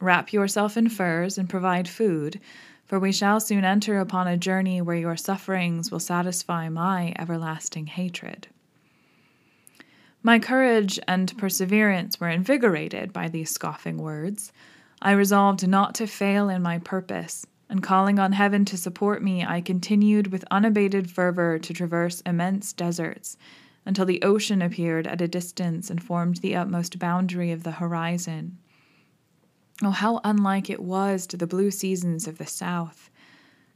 Wrap 0.00 0.32
yourself 0.32 0.76
in 0.76 0.88
furs 0.88 1.38
and 1.38 1.48
provide 1.48 1.88
food, 1.88 2.40
for 2.84 2.98
we 2.98 3.12
shall 3.12 3.40
soon 3.40 3.64
enter 3.64 3.98
upon 3.98 4.26
a 4.26 4.36
journey 4.36 4.82
where 4.82 4.96
your 4.96 5.16
sufferings 5.16 5.90
will 5.90 6.00
satisfy 6.00 6.68
my 6.68 7.14
everlasting 7.18 7.86
hatred. 7.86 8.48
My 10.22 10.38
courage 10.38 10.98
and 11.08 11.36
perseverance 11.38 12.20
were 12.20 12.28
invigorated 12.28 13.12
by 13.12 13.28
these 13.28 13.50
scoffing 13.50 13.96
words. 13.96 14.52
I 15.00 15.12
resolved 15.12 15.66
not 15.66 15.94
to 15.96 16.06
fail 16.06 16.50
in 16.50 16.60
my 16.60 16.78
purpose, 16.78 17.46
and 17.70 17.84
calling 17.84 18.18
on 18.18 18.32
heaven 18.32 18.64
to 18.64 18.76
support 18.76 19.22
me, 19.22 19.44
I 19.44 19.60
continued 19.60 20.32
with 20.32 20.44
unabated 20.50 21.08
fervor 21.08 21.58
to 21.60 21.72
traverse 21.72 22.20
immense 22.26 22.72
deserts 22.72 23.36
until 23.86 24.04
the 24.04 24.20
ocean 24.22 24.60
appeared 24.60 25.06
at 25.06 25.22
a 25.22 25.28
distance 25.28 25.88
and 25.88 26.02
formed 26.02 26.38
the 26.38 26.56
utmost 26.56 26.98
boundary 26.98 27.52
of 27.52 27.62
the 27.62 27.70
horizon. 27.70 28.58
Oh, 29.82 29.90
how 29.90 30.20
unlike 30.24 30.68
it 30.68 30.82
was 30.82 31.28
to 31.28 31.36
the 31.36 31.46
blue 31.46 31.70
seasons 31.70 32.26
of 32.26 32.38
the 32.38 32.46
south! 32.46 33.08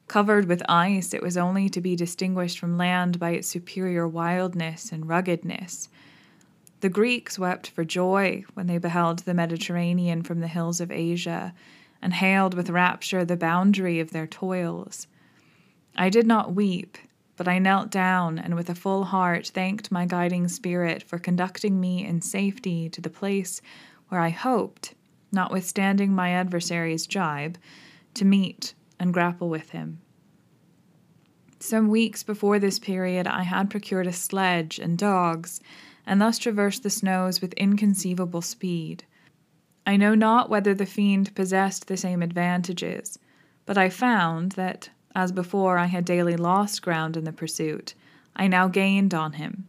Covered 0.09 0.47
with 0.47 0.63
ice, 0.69 1.15
it 1.15 1.23
was 1.23 1.37
only 1.37 1.69
to 1.71 1.81
be 1.81 1.97
distinguished 1.97 2.59
from 2.59 2.77
land 2.77 3.21
by 3.21 3.31
its 3.31 3.49
superior 3.49 4.07
wildness 4.09 4.91
and 4.91 5.09
ruggedness. 5.09 5.89
The 6.81 6.91
Greeks 6.91 7.39
wept 7.39 7.71
for 7.71 7.85
joy 7.85 8.45
when 8.55 8.67
they 8.67 8.77
beheld 8.77 9.21
the 9.21 9.33
Mediterranean 9.33 10.23
from 10.23 10.41
the 10.41 10.49
hills 10.49 10.81
of 10.81 10.91
Asia 10.91 11.55
and 12.05 12.13
hailed 12.13 12.53
with 12.53 12.69
rapture 12.69 13.25
the 13.25 13.37
boundary 13.37 13.99
of 13.99 14.11
their 14.11 14.27
toils. 14.27 15.07
I 15.97 16.11
did 16.11 16.27
not 16.27 16.55
weep, 16.55 16.99
but 17.35 17.49
I 17.49 17.59
knelt 17.59 17.91
down 17.91 18.39
and 18.39 18.55
with 18.55 18.69
a 18.69 18.75
full 18.75 19.05
heart 19.05 19.49
thanked 19.49 19.91
my 19.91 20.05
guiding 20.05 20.47
spirit 20.49 21.03
for 21.03 21.19
conducting 21.19 21.81
me 21.81 22.07
in 22.07 22.21
safety 22.21 22.91
to 22.91 23.01
the 23.01 23.09
place 23.09 23.63
where 24.11 24.21
I 24.21 24.29
hoped, 24.29 24.95
notwithstanding 25.33 26.15
my 26.15 26.29
adversary's 26.29 27.07
jibe, 27.07 27.57
to 28.13 28.27
meet 28.27 28.75
and 29.01 29.15
grapple 29.15 29.49
with 29.49 29.71
him. 29.71 30.03
Some 31.59 31.89
weeks 31.89 32.23
before 32.23 32.59
this 32.59 32.79
period, 32.79 33.27
I 33.27 33.45
had 33.45 33.71
procured 33.71 34.07
a 34.07 34.13
sledge 34.13 34.79
and 34.79 34.99
dogs, 34.99 35.63
and 36.07 36.21
thus 36.21 36.37
traversed 36.37 36.83
the 36.83 36.91
snows 36.91 37.41
with 37.41 37.55
inconceivable 37.55 38.43
speed. 38.43 39.05
I 39.87 39.97
know 39.97 40.15
not 40.15 40.49
whether 40.49 40.75
the 40.75 40.87
fiend 40.87 41.35
possessed 41.35 41.89
the 41.89 41.97
same 41.97 42.23
advantages, 42.23 43.19
but 43.67 43.77
I 43.77 43.91
found 43.91 44.53
that, 44.53 44.89
as 45.15 45.31
before 45.31 45.77
I 45.77 45.87
had 45.87 46.05
daily 46.05 46.37
lost 46.37 46.83
ground 46.83 47.17
in 47.17 47.25
the 47.25 47.33
pursuit, 47.33 47.95
I 48.35 48.49
now 48.49 48.69
gained 48.69 49.13
on 49.13 49.35
him. 49.35 49.67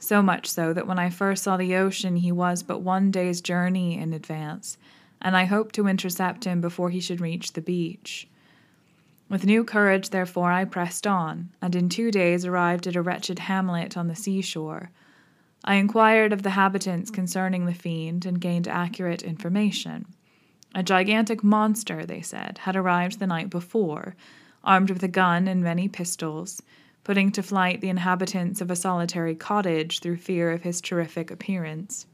So 0.00 0.20
much 0.20 0.48
so 0.48 0.72
that 0.72 0.88
when 0.88 0.98
I 0.98 1.10
first 1.10 1.44
saw 1.44 1.56
the 1.56 1.76
ocean, 1.76 2.16
he 2.16 2.32
was 2.32 2.64
but 2.64 2.80
one 2.80 3.12
day's 3.12 3.40
journey 3.40 3.96
in 3.96 4.12
advance, 4.12 4.78
and 5.20 5.36
I 5.36 5.44
hoped 5.44 5.76
to 5.76 5.86
intercept 5.86 6.44
him 6.44 6.60
before 6.60 6.90
he 6.90 7.00
should 7.00 7.20
reach 7.20 7.52
the 7.52 7.60
beach. 7.60 8.26
With 9.28 9.46
new 9.46 9.62
courage, 9.62 10.10
therefore, 10.10 10.50
I 10.50 10.64
pressed 10.64 11.06
on, 11.06 11.50
and 11.62 11.76
in 11.76 11.88
two 11.88 12.10
days 12.10 12.44
arrived 12.44 12.88
at 12.88 12.96
a 12.96 13.02
wretched 13.02 13.38
hamlet 13.38 13.96
on 13.96 14.08
the 14.08 14.16
seashore 14.16 14.90
I 15.64 15.76
inquired 15.76 16.32
of 16.32 16.42
the 16.42 16.50
habitants 16.50 17.10
concerning 17.10 17.66
the 17.66 17.74
fiend 17.74 18.26
and 18.26 18.40
gained 18.40 18.66
accurate 18.66 19.22
information. 19.22 20.06
A 20.74 20.82
gigantic 20.82 21.44
monster, 21.44 22.04
they 22.04 22.20
said, 22.20 22.58
had 22.58 22.74
arrived 22.74 23.18
the 23.18 23.26
night 23.26 23.48
before, 23.48 24.16
armed 24.64 24.90
with 24.90 25.02
a 25.02 25.08
gun 25.08 25.46
and 25.46 25.62
many 25.62 25.86
pistols, 25.86 26.62
putting 27.04 27.30
to 27.32 27.42
flight 27.42 27.80
the 27.80 27.88
inhabitants 27.88 28.60
of 28.60 28.70
a 28.70 28.76
solitary 28.76 29.34
cottage 29.34 30.00
through 30.00 30.16
fear 30.16 30.50
of 30.50 30.62
his 30.62 30.80
terrific 30.80 31.30
appearance. 31.30 32.06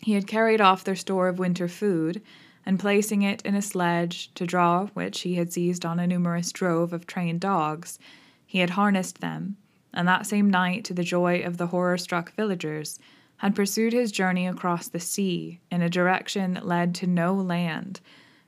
He 0.00 0.12
had 0.12 0.26
carried 0.26 0.60
off 0.60 0.84
their 0.84 0.96
store 0.96 1.28
of 1.28 1.38
winter 1.38 1.68
food, 1.68 2.20
and 2.66 2.78
placing 2.78 3.22
it 3.22 3.40
in 3.42 3.54
a 3.54 3.62
sledge, 3.62 4.32
to 4.34 4.46
draw 4.46 4.86
which 4.88 5.20
he 5.20 5.36
had 5.36 5.52
seized 5.52 5.86
on 5.86 5.98
a 5.98 6.06
numerous 6.06 6.52
drove 6.52 6.92
of 6.92 7.06
trained 7.06 7.40
dogs, 7.40 7.98
he 8.44 8.58
had 8.58 8.70
harnessed 8.70 9.20
them 9.20 9.56
and 9.94 10.08
that 10.08 10.26
same 10.26 10.48
night, 10.48 10.84
to 10.84 10.94
the 10.94 11.02
joy 11.02 11.42
of 11.42 11.56
the 11.56 11.68
horror 11.68 11.98
struck 11.98 12.34
villagers, 12.34 12.98
had 13.38 13.54
pursued 13.54 13.92
his 13.92 14.12
journey 14.12 14.46
across 14.46 14.88
the 14.88 15.00
sea 15.00 15.60
in 15.70 15.82
a 15.82 15.90
direction 15.90 16.54
that 16.54 16.66
led 16.66 16.94
to 16.94 17.06
no 17.06 17.34
land, 17.34 18.00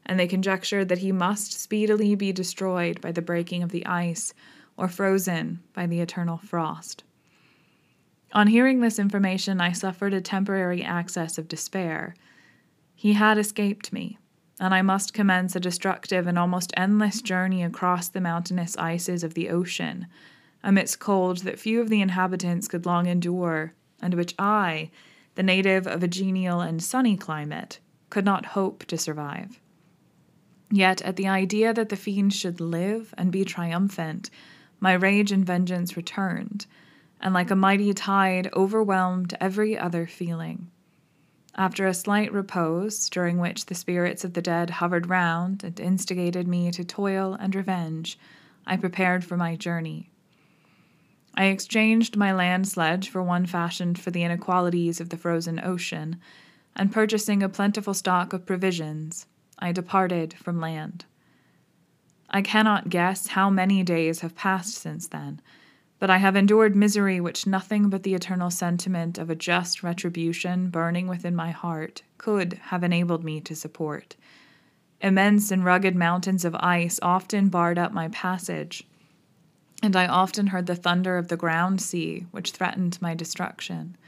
and 0.07 0.19
they 0.19 0.27
conjectured 0.27 0.89
that 0.89 0.99
he 0.99 1.13
must 1.13 1.53
speedily 1.53 2.15
be 2.15 2.33
destroyed 2.33 3.01
by 3.01 3.11
the 3.11 3.23
breaking 3.23 3.63
of 3.63 3.71
the 3.71 3.85
ice 3.87 4.33
or 4.77 4.89
frozen 4.89 5.61
by 5.73 5.87
the 5.87 6.01
eternal 6.01 6.39
frost. 6.39 7.05
On 8.33 8.47
hearing 8.47 8.81
this 8.81 8.99
information, 8.99 9.61
I 9.61 9.73
suffered 9.73 10.13
a 10.13 10.21
temporary 10.21 10.83
access 10.83 11.39
of 11.39 11.49
despair. 11.49 12.15
He 12.95 13.13
had 13.13 13.39
escaped 13.39 13.93
me, 13.93 14.19
and 14.59 14.75
I 14.75 14.83
must 14.83 15.15
commence 15.15 15.55
a 15.55 15.61
destructive 15.61 16.27
and 16.27 16.39
almost 16.39 16.73
endless 16.77 17.23
journey 17.23 17.63
across 17.63 18.09
the 18.09 18.21
mountainous 18.21 18.77
ices 18.77 19.23
of 19.23 19.35
the 19.35 19.51
ocean 19.51 20.07
amidst 20.65 20.99
cold 20.99 21.39
that 21.39 21.61
few 21.61 21.81
of 21.81 21.91
the 21.91 22.01
inhabitants 22.01 22.67
could 22.67 22.87
long 22.87 23.07
endure, 23.07 23.75
and 24.01 24.15
which 24.15 24.35
I, 24.39 24.91
the 25.35 25.43
native 25.43 25.87
of 25.87 26.03
a 26.03 26.09
genial 26.09 26.61
and 26.61 26.83
sunny 26.83 27.17
climate, 27.17 27.79
could 28.11 28.25
not 28.25 28.47
hope 28.47 28.85
to 28.87 28.99
survive. 28.99 29.61
Yet, 30.71 31.03
at 31.03 31.17
the 31.17 31.29
idea 31.29 31.75
that 31.75 31.91
the 31.91 31.97
fiend 31.97 32.33
should 32.33 32.61
live 32.61 33.15
and 33.19 33.31
be 33.31 33.45
triumphant, 33.45 34.31
my 34.81 34.95
rage 34.95 35.31
and 35.31 35.47
vengeance 35.47 35.97
returned, 35.97 36.67
and 37.21 37.35
like 37.35 37.51
a 37.51 37.57
mighty 37.57 37.93
tide 37.93 38.51
overwhelmed 38.55 39.37
every 39.41 39.79
other 39.79 40.07
feeling. 40.07 40.71
After 41.55 41.87
a 41.87 41.95
slight 41.95 42.33
repose, 42.33 43.09
during 43.09 43.39
which 43.39 43.67
the 43.67 43.75
spirits 43.75 44.25
of 44.25 44.33
the 44.33 44.43
dead 44.43 44.71
hovered 44.71 45.09
round 45.09 45.63
and 45.63 45.79
instigated 45.79 46.49
me 46.49 46.71
to 46.73 46.85
toil 46.85 47.35
and 47.35 47.55
revenge, 47.55 48.19
I 48.67 48.77
prepared 48.77 49.25
for 49.25 49.37
my 49.37 49.55
journey. 49.55 50.11
I 51.37 51.47
exchanged 51.47 52.17
my 52.17 52.33
land 52.33 52.69
sledge 52.69 53.09
for 53.09 53.23
one 53.23 53.47
fashioned 53.47 53.99
for 53.99 54.11
the 54.13 54.23
inequalities 54.23 55.01
of 55.01 55.09
the 55.09 55.17
frozen 55.17 55.61
ocean, 55.65 56.17
and 56.77 56.93
purchasing 56.93 57.43
a 57.43 57.49
plentiful 57.49 57.95
stock 57.95 58.33
of 58.33 58.47
provisions, 58.47 59.27
I 59.59 59.73
departed 59.73 60.35
from 60.35 60.61
land. 60.61 61.05
I 62.31 62.41
cannot 62.43 62.89
guess 62.89 63.29
how 63.29 63.51
many 63.51 63.83
days 63.83 64.21
have 64.21 64.37
passed 64.37 64.75
since 64.75 65.09
then, 65.09 65.41
but 65.99 66.11
I 66.11 66.19
have 66.19 66.37
endured 66.37 66.77
misery 66.77 67.21
which 67.21 67.47
nothing 67.47 67.89
but 67.89 68.03
the 68.03 68.15
eternal 68.15 68.51
sentiment 68.51 69.19
of 69.19 69.31
a 69.31 69.35
just 69.35 69.83
retribution 69.83 70.69
burning 70.69 71.09
within 71.09 71.35
my 71.35 71.51
heart 71.51 72.03
could 72.19 72.55
have 72.65 72.85
enabled 72.85 73.25
me 73.25 73.41
to 73.41 73.57
support. 73.57 74.17
Immense 75.01 75.51
and 75.51 75.65
rugged 75.65 75.97
mountains 75.97 76.45
of 76.45 76.55
ice 76.57 76.99
often 77.03 77.49
barred 77.49 77.79
up 77.79 77.93
my 77.93 78.09
passage, 78.09 78.87
and 79.85 79.95
I 79.95 80.07
often 80.07 80.47
heard 80.47 80.65
the 80.65 80.75
thunder 80.75 81.19
of 81.19 81.29
the 81.29 81.37
ground 81.37 81.81
sea, 81.83 82.27
which 82.31 82.53
threatened 82.53 83.01
my 83.03 83.15
destruction. 83.15 83.99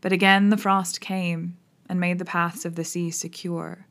But 0.00 0.12
again 0.12 0.50
the 0.50 0.56
frost 0.56 1.00
came 1.00 1.56
and 1.88 2.00
made 2.00 2.18
the 2.18 2.24
paths 2.24 2.64
of 2.64 2.74
the 2.74 2.84
sea 2.84 3.12
secure. 3.12 3.86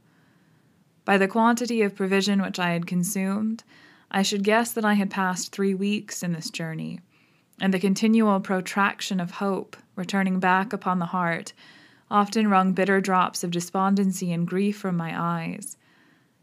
By 1.05 1.17
the 1.17 1.29
quantity 1.29 1.81
of 1.81 1.95
provision 1.95 2.41
which 2.41 2.59
I 2.59 2.71
had 2.71 2.87
consumed, 2.87 3.63
I 4.11 4.21
should 4.21 4.43
guess 4.43 4.73
that 4.73 4.83
I 4.83 4.95
had 4.95 5.09
passed 5.09 5.51
three 5.51 5.73
weeks 5.73 6.23
in 6.23 6.33
this 6.33 6.49
journey, 6.49 6.99
and 7.59 7.73
the 7.73 7.79
continual 7.79 8.41
protraction 8.41 9.21
of 9.21 9.31
hope, 9.31 9.77
returning 9.95 10.41
back 10.41 10.73
upon 10.73 10.99
the 10.99 11.07
heart, 11.07 11.53
often 12.11 12.49
wrung 12.49 12.73
bitter 12.73 12.99
drops 12.99 13.45
of 13.45 13.51
despondency 13.51 14.33
and 14.33 14.45
grief 14.45 14.77
from 14.77 14.97
my 14.97 15.13
eyes. 15.17 15.77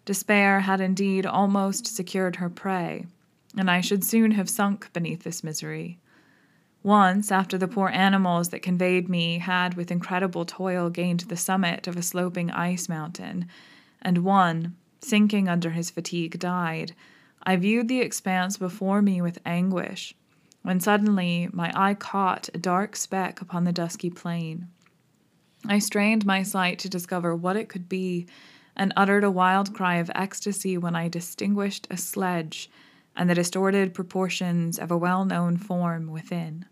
Despair 0.06 0.60
had 0.60 0.80
indeed 0.80 1.26
almost 1.26 1.86
secured 1.86 2.36
her 2.36 2.48
prey, 2.48 3.06
and 3.56 3.70
I 3.70 3.80
should 3.80 4.04
soon 4.04 4.32
have 4.32 4.48
sunk 4.48 4.92
beneath 4.92 5.22
this 5.22 5.42
misery. 5.42 5.98
Once, 6.82 7.30
after 7.30 7.58
the 7.58 7.68
poor 7.68 7.88
animals 7.88 8.48
that 8.48 8.62
conveyed 8.62 9.08
me 9.08 9.38
had 9.38 9.74
with 9.74 9.90
incredible 9.90 10.46
toil 10.46 10.88
gained 10.88 11.20
the 11.20 11.36
summit 11.36 11.86
of 11.86 11.96
a 11.96 12.02
sloping 12.02 12.50
ice 12.50 12.88
mountain, 12.88 13.46
and 14.00 14.18
one, 14.18 14.76
sinking 15.00 15.48
under 15.48 15.70
his 15.70 15.90
fatigue, 15.90 16.38
died, 16.38 16.94
I 17.42 17.56
viewed 17.56 17.88
the 17.88 18.00
expanse 18.00 18.56
before 18.56 19.02
me 19.02 19.20
with 19.20 19.40
anguish, 19.44 20.14
when 20.62 20.80
suddenly 20.80 21.48
my 21.52 21.72
eye 21.74 21.94
caught 21.94 22.48
a 22.54 22.58
dark 22.58 22.96
speck 22.96 23.40
upon 23.40 23.64
the 23.64 23.72
dusky 23.72 24.10
plain. 24.10 24.68
I 25.66 25.78
strained 25.78 26.24
my 26.24 26.42
sight 26.42 26.78
to 26.80 26.88
discover 26.88 27.34
what 27.36 27.56
it 27.56 27.68
could 27.68 27.88
be, 27.88 28.26
and 28.74 28.92
uttered 28.96 29.24
a 29.24 29.30
wild 29.30 29.74
cry 29.74 29.96
of 29.96 30.10
ecstasy 30.14 30.78
when 30.78 30.96
I 30.96 31.08
distinguished 31.08 31.86
a 31.90 31.98
sledge 31.98 32.70
and 33.20 33.28
the 33.28 33.34
distorted 33.34 33.92
proportions 33.92 34.78
of 34.78 34.90
a 34.90 34.96
well 34.96 35.26
known 35.26 35.58
form 35.58 36.10
within. 36.10 36.64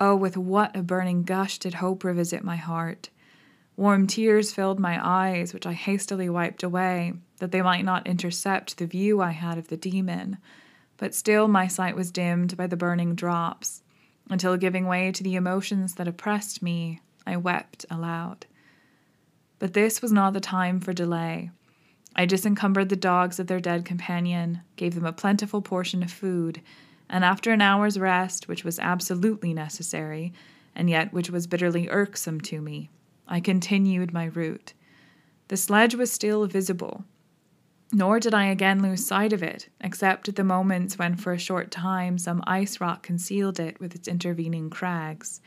Oh, 0.00 0.16
with 0.16 0.36
what 0.36 0.76
a 0.76 0.82
burning 0.82 1.22
gush 1.22 1.58
did 1.58 1.74
hope 1.74 2.02
revisit 2.02 2.42
my 2.42 2.56
heart! 2.56 3.10
Warm 3.76 4.08
tears 4.08 4.50
filled 4.50 4.80
my 4.80 4.98
eyes, 5.00 5.54
which 5.54 5.64
I 5.64 5.74
hastily 5.74 6.28
wiped 6.28 6.64
away, 6.64 7.12
that 7.36 7.52
they 7.52 7.62
might 7.62 7.84
not 7.84 8.04
intercept 8.04 8.78
the 8.78 8.86
view 8.86 9.20
I 9.20 9.30
had 9.30 9.58
of 9.58 9.68
the 9.68 9.76
demon. 9.76 10.38
But 10.96 11.14
still 11.14 11.46
my 11.46 11.68
sight 11.68 11.94
was 11.94 12.10
dimmed 12.10 12.56
by 12.56 12.66
the 12.66 12.76
burning 12.76 13.14
drops, 13.14 13.84
until 14.28 14.56
giving 14.56 14.86
way 14.86 15.12
to 15.12 15.22
the 15.22 15.36
emotions 15.36 15.94
that 15.94 16.08
oppressed 16.08 16.64
me, 16.64 17.00
I 17.24 17.36
wept 17.36 17.86
aloud. 17.88 18.46
But 19.60 19.74
this 19.74 20.02
was 20.02 20.10
not 20.10 20.32
the 20.32 20.40
time 20.40 20.80
for 20.80 20.92
delay. 20.92 21.52
I 22.18 22.26
disencumbered 22.26 22.88
the 22.88 22.96
dogs 22.96 23.38
of 23.38 23.46
their 23.46 23.60
dead 23.60 23.84
companion, 23.84 24.62
gave 24.74 24.96
them 24.96 25.06
a 25.06 25.12
plentiful 25.12 25.62
portion 25.62 26.02
of 26.02 26.10
food, 26.10 26.60
and 27.08 27.24
after 27.24 27.52
an 27.52 27.62
hour's 27.62 27.96
rest, 27.96 28.48
which 28.48 28.64
was 28.64 28.80
absolutely 28.80 29.54
necessary, 29.54 30.32
and 30.74 30.90
yet 30.90 31.12
which 31.12 31.30
was 31.30 31.46
bitterly 31.46 31.88
irksome 31.88 32.40
to 32.40 32.60
me, 32.60 32.90
I 33.28 33.38
continued 33.38 34.12
my 34.12 34.24
route. 34.24 34.72
The 35.46 35.56
sledge 35.56 35.94
was 35.94 36.10
still 36.10 36.44
visible, 36.46 37.04
nor 37.92 38.18
did 38.18 38.34
I 38.34 38.46
again 38.46 38.82
lose 38.82 39.06
sight 39.06 39.32
of 39.32 39.44
it, 39.44 39.68
except 39.80 40.28
at 40.28 40.34
the 40.34 40.42
moments 40.42 40.98
when 40.98 41.14
for 41.14 41.32
a 41.32 41.38
short 41.38 41.70
time 41.70 42.18
some 42.18 42.42
ice 42.48 42.80
rock 42.80 43.04
concealed 43.04 43.60
it 43.60 43.78
with 43.78 43.94
its 43.94 44.08
intervening 44.08 44.70
crags. 44.70 45.40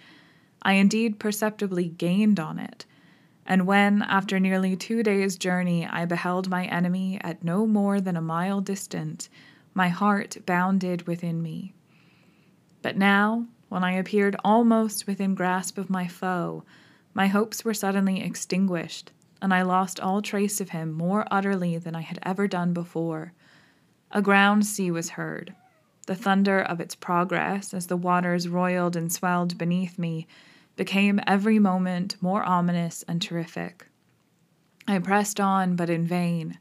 I 0.61 0.73
indeed 0.73 1.19
perceptibly 1.19 1.89
gained 1.89 2.39
on 2.39 2.59
it, 2.59 2.85
and 3.51 3.67
when, 3.67 4.01
after 4.03 4.39
nearly 4.39 4.77
two 4.77 5.03
days' 5.03 5.35
journey, 5.35 5.85
I 5.85 6.05
beheld 6.05 6.49
my 6.49 6.67
enemy 6.67 7.19
at 7.19 7.43
no 7.43 7.67
more 7.67 7.99
than 7.99 8.15
a 8.15 8.21
mile 8.21 8.61
distant, 8.61 9.27
my 9.73 9.89
heart 9.89 10.37
bounded 10.45 11.05
within 11.05 11.41
me. 11.41 11.73
But 12.81 12.95
now, 12.95 13.47
when 13.67 13.83
I 13.83 13.91
appeared 13.91 14.37
almost 14.45 15.05
within 15.05 15.35
grasp 15.35 15.77
of 15.77 15.89
my 15.89 16.07
foe, 16.07 16.63
my 17.13 17.27
hopes 17.27 17.65
were 17.65 17.73
suddenly 17.73 18.23
extinguished, 18.23 19.11
and 19.41 19.53
I 19.53 19.63
lost 19.63 19.99
all 19.99 20.21
trace 20.21 20.61
of 20.61 20.69
him 20.69 20.93
more 20.93 21.27
utterly 21.29 21.77
than 21.77 21.93
I 21.93 22.01
had 22.01 22.19
ever 22.23 22.47
done 22.47 22.71
before. 22.71 23.33
A 24.11 24.21
ground 24.21 24.65
sea 24.65 24.91
was 24.91 25.09
heard. 25.09 25.53
The 26.07 26.15
thunder 26.15 26.61
of 26.61 26.79
its 26.79 26.95
progress, 26.95 27.73
as 27.73 27.87
the 27.87 27.97
waters 27.97 28.47
roiled 28.47 28.95
and 28.95 29.11
swelled 29.11 29.57
beneath 29.57 29.99
me, 29.99 30.25
became 30.75 31.19
every 31.27 31.59
moment 31.59 32.15
more 32.21 32.43
ominous 32.43 33.03
and 33.07 33.21
terrific. 33.21 33.87
I 34.87 34.99
pressed 34.99 35.39
on, 35.39 35.75
but 35.75 35.89
in 35.89 36.05
vain. 36.05 36.59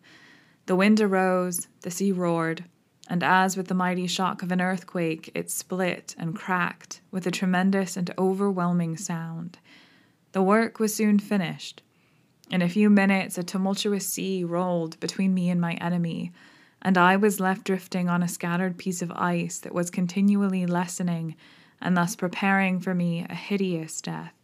The 0.66 0.76
wind 0.76 1.00
arose, 1.00 1.68
the 1.80 1.90
sea 1.90 2.12
roared, 2.12 2.64
and 3.08 3.24
as 3.24 3.56
with 3.56 3.68
the 3.68 3.74
mighty 3.74 4.06
shock 4.06 4.42
of 4.42 4.52
an 4.52 4.60
earthquake, 4.60 5.30
it 5.34 5.50
split 5.50 6.14
and 6.16 6.36
cracked 6.36 7.00
with 7.10 7.26
a 7.26 7.30
tremendous 7.30 7.96
and 7.96 8.12
overwhelming 8.16 8.96
sound. 8.96 9.58
The 10.32 10.42
work 10.42 10.78
was 10.78 10.94
soon 10.94 11.18
finished. 11.18 11.82
In 12.50 12.62
a 12.62 12.68
few 12.68 12.88
minutes, 12.88 13.36
a 13.36 13.42
tumultuous 13.42 14.06
sea 14.06 14.44
rolled 14.44 14.98
between 15.00 15.34
me 15.34 15.50
and 15.50 15.60
my 15.60 15.74
enemy, 15.74 16.32
and 16.82 16.96
I 16.96 17.16
was 17.16 17.40
left 17.40 17.64
drifting 17.64 18.08
on 18.08 18.22
a 18.22 18.28
scattered 18.28 18.78
piece 18.78 19.02
of 19.02 19.10
ice 19.12 19.58
that 19.58 19.74
was 19.74 19.90
continually 19.90 20.66
lessening 20.66 21.34
and 21.80 21.96
thus 21.96 22.16
preparing 22.16 22.80
for 22.80 22.94
me 22.94 23.26
a 23.28 23.34
hideous 23.34 24.00
death. 24.00 24.34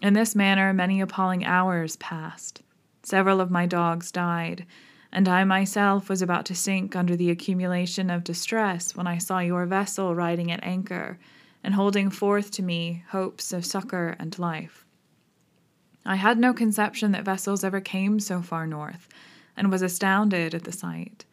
In 0.00 0.14
this 0.14 0.34
manner, 0.34 0.72
many 0.72 1.00
appalling 1.00 1.44
hours 1.44 1.96
passed. 1.96 2.62
Several 3.02 3.40
of 3.40 3.50
my 3.50 3.66
dogs 3.66 4.10
died, 4.10 4.66
and 5.12 5.28
I 5.28 5.44
myself 5.44 6.08
was 6.08 6.22
about 6.22 6.44
to 6.46 6.54
sink 6.54 6.94
under 6.94 7.16
the 7.16 7.30
accumulation 7.30 8.10
of 8.10 8.24
distress 8.24 8.96
when 8.96 9.06
I 9.06 9.18
saw 9.18 9.38
your 9.38 9.64
vessel 9.66 10.14
riding 10.14 10.50
at 10.50 10.62
anchor 10.62 11.18
and 11.62 11.74
holding 11.74 12.10
forth 12.10 12.50
to 12.52 12.62
me 12.62 13.04
hopes 13.08 13.52
of 13.52 13.64
succor 13.64 14.16
and 14.18 14.38
life. 14.38 14.84
I 16.04 16.16
had 16.16 16.38
no 16.38 16.52
conception 16.52 17.12
that 17.12 17.24
vessels 17.24 17.64
ever 17.64 17.80
came 17.80 18.20
so 18.20 18.42
far 18.42 18.66
north, 18.66 19.08
and 19.56 19.70
was 19.70 19.82
astounded 19.82 20.54
at 20.54 20.64
the 20.64 20.72
sight. 20.72 21.24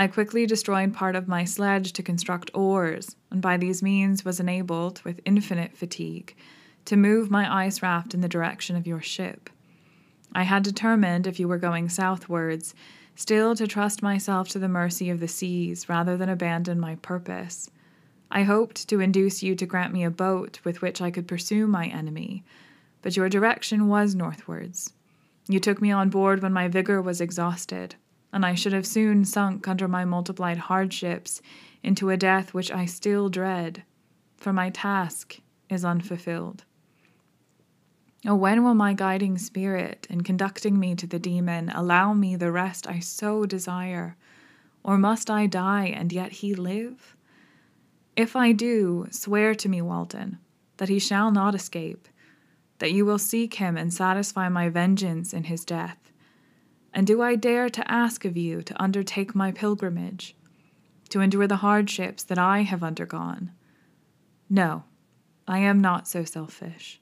I 0.00 0.06
quickly 0.06 0.46
destroyed 0.46 0.94
part 0.94 1.16
of 1.16 1.26
my 1.26 1.44
sledge 1.44 1.92
to 1.94 2.04
construct 2.04 2.52
oars, 2.54 3.16
and 3.32 3.42
by 3.42 3.56
these 3.56 3.82
means 3.82 4.24
was 4.24 4.38
enabled, 4.38 5.02
with 5.02 5.20
infinite 5.24 5.76
fatigue, 5.76 6.36
to 6.84 6.96
move 6.96 7.32
my 7.32 7.64
ice 7.64 7.82
raft 7.82 8.14
in 8.14 8.20
the 8.20 8.28
direction 8.28 8.76
of 8.76 8.86
your 8.86 9.02
ship. 9.02 9.50
I 10.32 10.44
had 10.44 10.62
determined, 10.62 11.26
if 11.26 11.40
you 11.40 11.48
were 11.48 11.58
going 11.58 11.88
southwards, 11.88 12.76
still 13.16 13.56
to 13.56 13.66
trust 13.66 14.00
myself 14.00 14.48
to 14.50 14.60
the 14.60 14.68
mercy 14.68 15.10
of 15.10 15.18
the 15.18 15.26
seas 15.26 15.88
rather 15.88 16.16
than 16.16 16.28
abandon 16.28 16.78
my 16.78 16.94
purpose. 16.94 17.68
I 18.30 18.44
hoped 18.44 18.88
to 18.88 19.00
induce 19.00 19.42
you 19.42 19.56
to 19.56 19.66
grant 19.66 19.92
me 19.92 20.04
a 20.04 20.10
boat 20.10 20.60
with 20.62 20.80
which 20.80 21.02
I 21.02 21.10
could 21.10 21.26
pursue 21.26 21.66
my 21.66 21.86
enemy, 21.86 22.44
but 23.02 23.16
your 23.16 23.28
direction 23.28 23.88
was 23.88 24.14
northwards. 24.14 24.92
You 25.48 25.58
took 25.58 25.82
me 25.82 25.90
on 25.90 26.08
board 26.08 26.40
when 26.40 26.52
my 26.52 26.68
vigor 26.68 27.02
was 27.02 27.20
exhausted, 27.20 27.96
and 28.32 28.44
I 28.44 28.54
should 28.54 28.72
have 28.72 28.86
soon 28.86 29.24
sunk 29.24 29.66
under 29.66 29.88
my 29.88 30.04
multiplied 30.04 30.58
hardships 30.58 31.40
into 31.82 32.10
a 32.10 32.16
death 32.16 32.52
which 32.52 32.70
I 32.70 32.84
still 32.86 33.28
dread, 33.28 33.84
for 34.36 34.52
my 34.52 34.70
task 34.70 35.40
is 35.68 35.84
unfulfilled. 35.84 36.64
Oh, 38.26 38.34
when 38.34 38.64
will 38.64 38.74
my 38.74 38.94
guiding 38.94 39.38
spirit, 39.38 40.06
in 40.10 40.22
conducting 40.22 40.78
me 40.78 40.94
to 40.96 41.06
the 41.06 41.20
demon, 41.20 41.70
allow 41.70 42.12
me 42.12 42.34
the 42.34 42.50
rest 42.50 42.88
I 42.88 42.98
so 42.98 43.46
desire? 43.46 44.16
Or 44.82 44.98
must 44.98 45.30
I 45.30 45.46
die 45.46 45.86
and 45.86 46.12
yet 46.12 46.32
he 46.32 46.54
live? 46.54 47.16
If 48.16 48.34
I 48.34 48.50
do, 48.50 49.06
swear 49.10 49.54
to 49.54 49.68
me, 49.68 49.80
Walton, 49.80 50.38
that 50.78 50.88
he 50.88 50.98
shall 50.98 51.30
not 51.30 51.54
escape, 51.54 52.08
that 52.80 52.92
you 52.92 53.06
will 53.06 53.18
seek 53.18 53.54
him 53.54 53.76
and 53.76 53.94
satisfy 53.94 54.48
my 54.48 54.68
vengeance 54.68 55.32
in 55.32 55.44
his 55.44 55.64
death. 55.64 56.07
And 56.92 57.06
do 57.06 57.22
I 57.22 57.36
dare 57.36 57.68
to 57.68 57.90
ask 57.90 58.24
of 58.24 58.36
you 58.36 58.62
to 58.62 58.82
undertake 58.82 59.34
my 59.34 59.52
pilgrimage, 59.52 60.36
to 61.10 61.20
endure 61.20 61.46
the 61.46 61.56
hardships 61.56 62.22
that 62.24 62.38
I 62.38 62.62
have 62.62 62.82
undergone? 62.82 63.52
No, 64.48 64.84
I 65.46 65.58
am 65.58 65.80
not 65.80 66.08
so 66.08 66.24
selfish. 66.24 67.00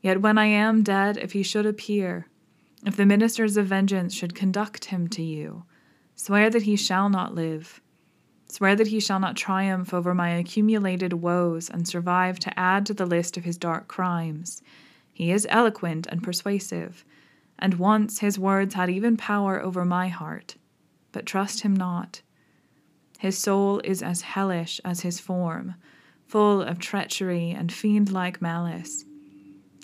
Yet 0.00 0.20
when 0.20 0.38
I 0.38 0.46
am 0.46 0.82
dead, 0.82 1.16
if 1.16 1.32
he 1.32 1.42
should 1.42 1.66
appear, 1.66 2.26
if 2.84 2.96
the 2.96 3.06
ministers 3.06 3.56
of 3.56 3.66
vengeance 3.66 4.14
should 4.14 4.34
conduct 4.34 4.86
him 4.86 5.08
to 5.08 5.22
you, 5.22 5.64
swear 6.14 6.50
that 6.50 6.62
he 6.62 6.76
shall 6.76 7.08
not 7.08 7.34
live 7.34 7.80
Swear 8.50 8.74
that 8.74 8.88
he 8.88 8.98
shall 8.98 9.20
not 9.20 9.36
triumph 9.36 9.94
over 9.94 10.12
my 10.12 10.30
accumulated 10.30 11.12
woes 11.12 11.70
and 11.70 11.86
survive 11.86 12.40
to 12.40 12.58
add 12.58 12.84
to 12.86 12.94
the 12.94 13.06
list 13.06 13.36
of 13.36 13.44
his 13.44 13.56
dark 13.56 13.86
crimes. 13.86 14.60
He 15.12 15.30
is 15.30 15.46
eloquent 15.48 16.08
and 16.08 16.20
persuasive, 16.20 17.04
and 17.60 17.74
once 17.74 18.18
his 18.18 18.38
words 18.38 18.74
had 18.74 18.90
even 18.90 19.16
power 19.16 19.60
over 19.60 19.84
my 19.84 20.08
heart. 20.08 20.56
But 21.12 21.26
trust 21.26 21.60
him 21.60 21.76
not. 21.76 22.22
His 23.18 23.36
soul 23.36 23.80
is 23.84 24.02
as 24.02 24.22
hellish 24.22 24.80
as 24.84 25.02
his 25.02 25.20
form, 25.20 25.74
full 26.26 26.62
of 26.62 26.78
treachery 26.78 27.50
and 27.50 27.70
fiend 27.70 28.10
like 28.10 28.40
malice. 28.40 29.04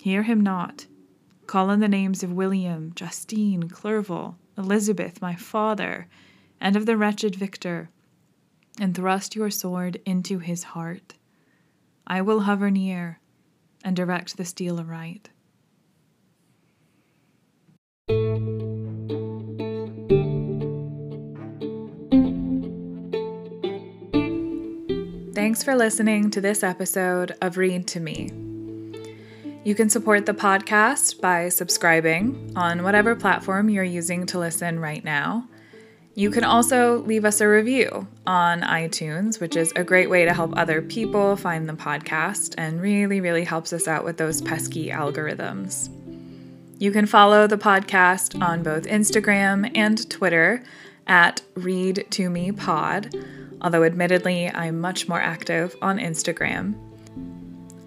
Hear 0.01 0.23
him 0.23 0.41
not. 0.41 0.87
Call 1.45 1.69
on 1.69 1.79
the 1.79 1.87
names 1.87 2.23
of 2.23 2.33
William, 2.33 2.91
Justine, 2.95 3.69
Clerval, 3.69 4.37
Elizabeth, 4.57 5.21
my 5.21 5.35
father, 5.35 6.07
and 6.59 6.75
of 6.75 6.85
the 6.85 6.97
wretched 6.97 7.35
Victor, 7.35 7.89
and 8.79 8.95
thrust 8.95 9.35
your 9.35 9.51
sword 9.51 10.01
into 10.05 10.39
his 10.39 10.63
heart. 10.63 11.13
I 12.07 12.21
will 12.21 12.41
hover 12.41 12.71
near 12.71 13.19
and 13.83 13.95
direct 13.95 14.37
the 14.37 14.45
steel 14.45 14.79
aright. 14.79 15.29
Thanks 25.47 25.61
for 25.61 25.75
listening 25.75 26.31
to 26.31 26.41
this 26.41 26.63
episode 26.63 27.35
of 27.41 27.57
Read 27.57 27.85
to 27.87 27.99
Me. 27.99 28.31
You 29.63 29.75
can 29.75 29.89
support 29.89 30.25
the 30.25 30.33
podcast 30.33 31.19
by 31.19 31.49
subscribing 31.49 32.53
on 32.55 32.83
whatever 32.83 33.15
platform 33.15 33.69
you're 33.69 33.83
using 33.83 34.25
to 34.27 34.39
listen 34.39 34.79
right 34.79 35.03
now. 35.03 35.47
You 36.15 36.31
can 36.31 36.43
also 36.43 37.03
leave 37.03 37.25
us 37.25 37.41
a 37.41 37.47
review 37.47 38.07
on 38.25 38.61
iTunes, 38.61 39.39
which 39.39 39.55
is 39.55 39.71
a 39.75 39.83
great 39.83 40.09
way 40.09 40.25
to 40.25 40.33
help 40.33 40.57
other 40.57 40.81
people 40.81 41.35
find 41.35 41.67
the 41.67 41.73
podcast 41.73 42.55
and 42.57 42.81
really, 42.81 43.21
really 43.21 43.43
helps 43.43 43.73
us 43.73 43.87
out 43.87 44.05
with 44.05 44.17
those 44.17 44.41
pesky 44.41 44.87
algorithms. 44.87 45.89
You 46.79 46.91
can 46.91 47.07
follow 47.07 47.47
the 47.47 47.57
podcast 47.57 48.39
on 48.39 48.61
both 48.61 48.83
Instagram 48.83 49.71
and 49.75 50.07
Twitter 50.11 50.63
at 51.07 51.41
Read 51.55 52.05
to 52.11 52.29
Me 52.29 52.51
Pod, 52.51 53.15
although 53.61 53.83
admittedly, 53.83 54.49
I'm 54.49 54.79
much 54.79 55.07
more 55.07 55.19
active 55.19 55.75
on 55.81 55.97
Instagram. 55.97 56.75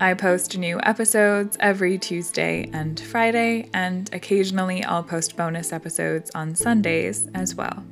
I 0.01 0.15
post 0.15 0.59
new 0.59 0.81
episodes 0.83 1.57
every 1.61 1.99
Tuesday 1.99 2.69
and 2.73 2.99
Friday, 2.99 3.69
and 3.73 4.13
occasionally 4.13 4.83
I'll 4.83 5.05
post 5.05 5.37
bonus 5.37 5.73
episodes 5.73 6.33
on 6.35 6.57
Sundays 6.57 7.29
as 7.35 7.55
well. 7.55 7.85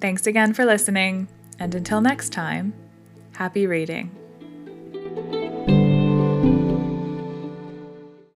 Thanks 0.00 0.26
again 0.28 0.54
for 0.54 0.64
listening, 0.64 1.26
and 1.58 1.74
until 1.74 2.00
next 2.00 2.30
time, 2.32 2.74
happy 3.32 3.66
reading. 3.66 4.10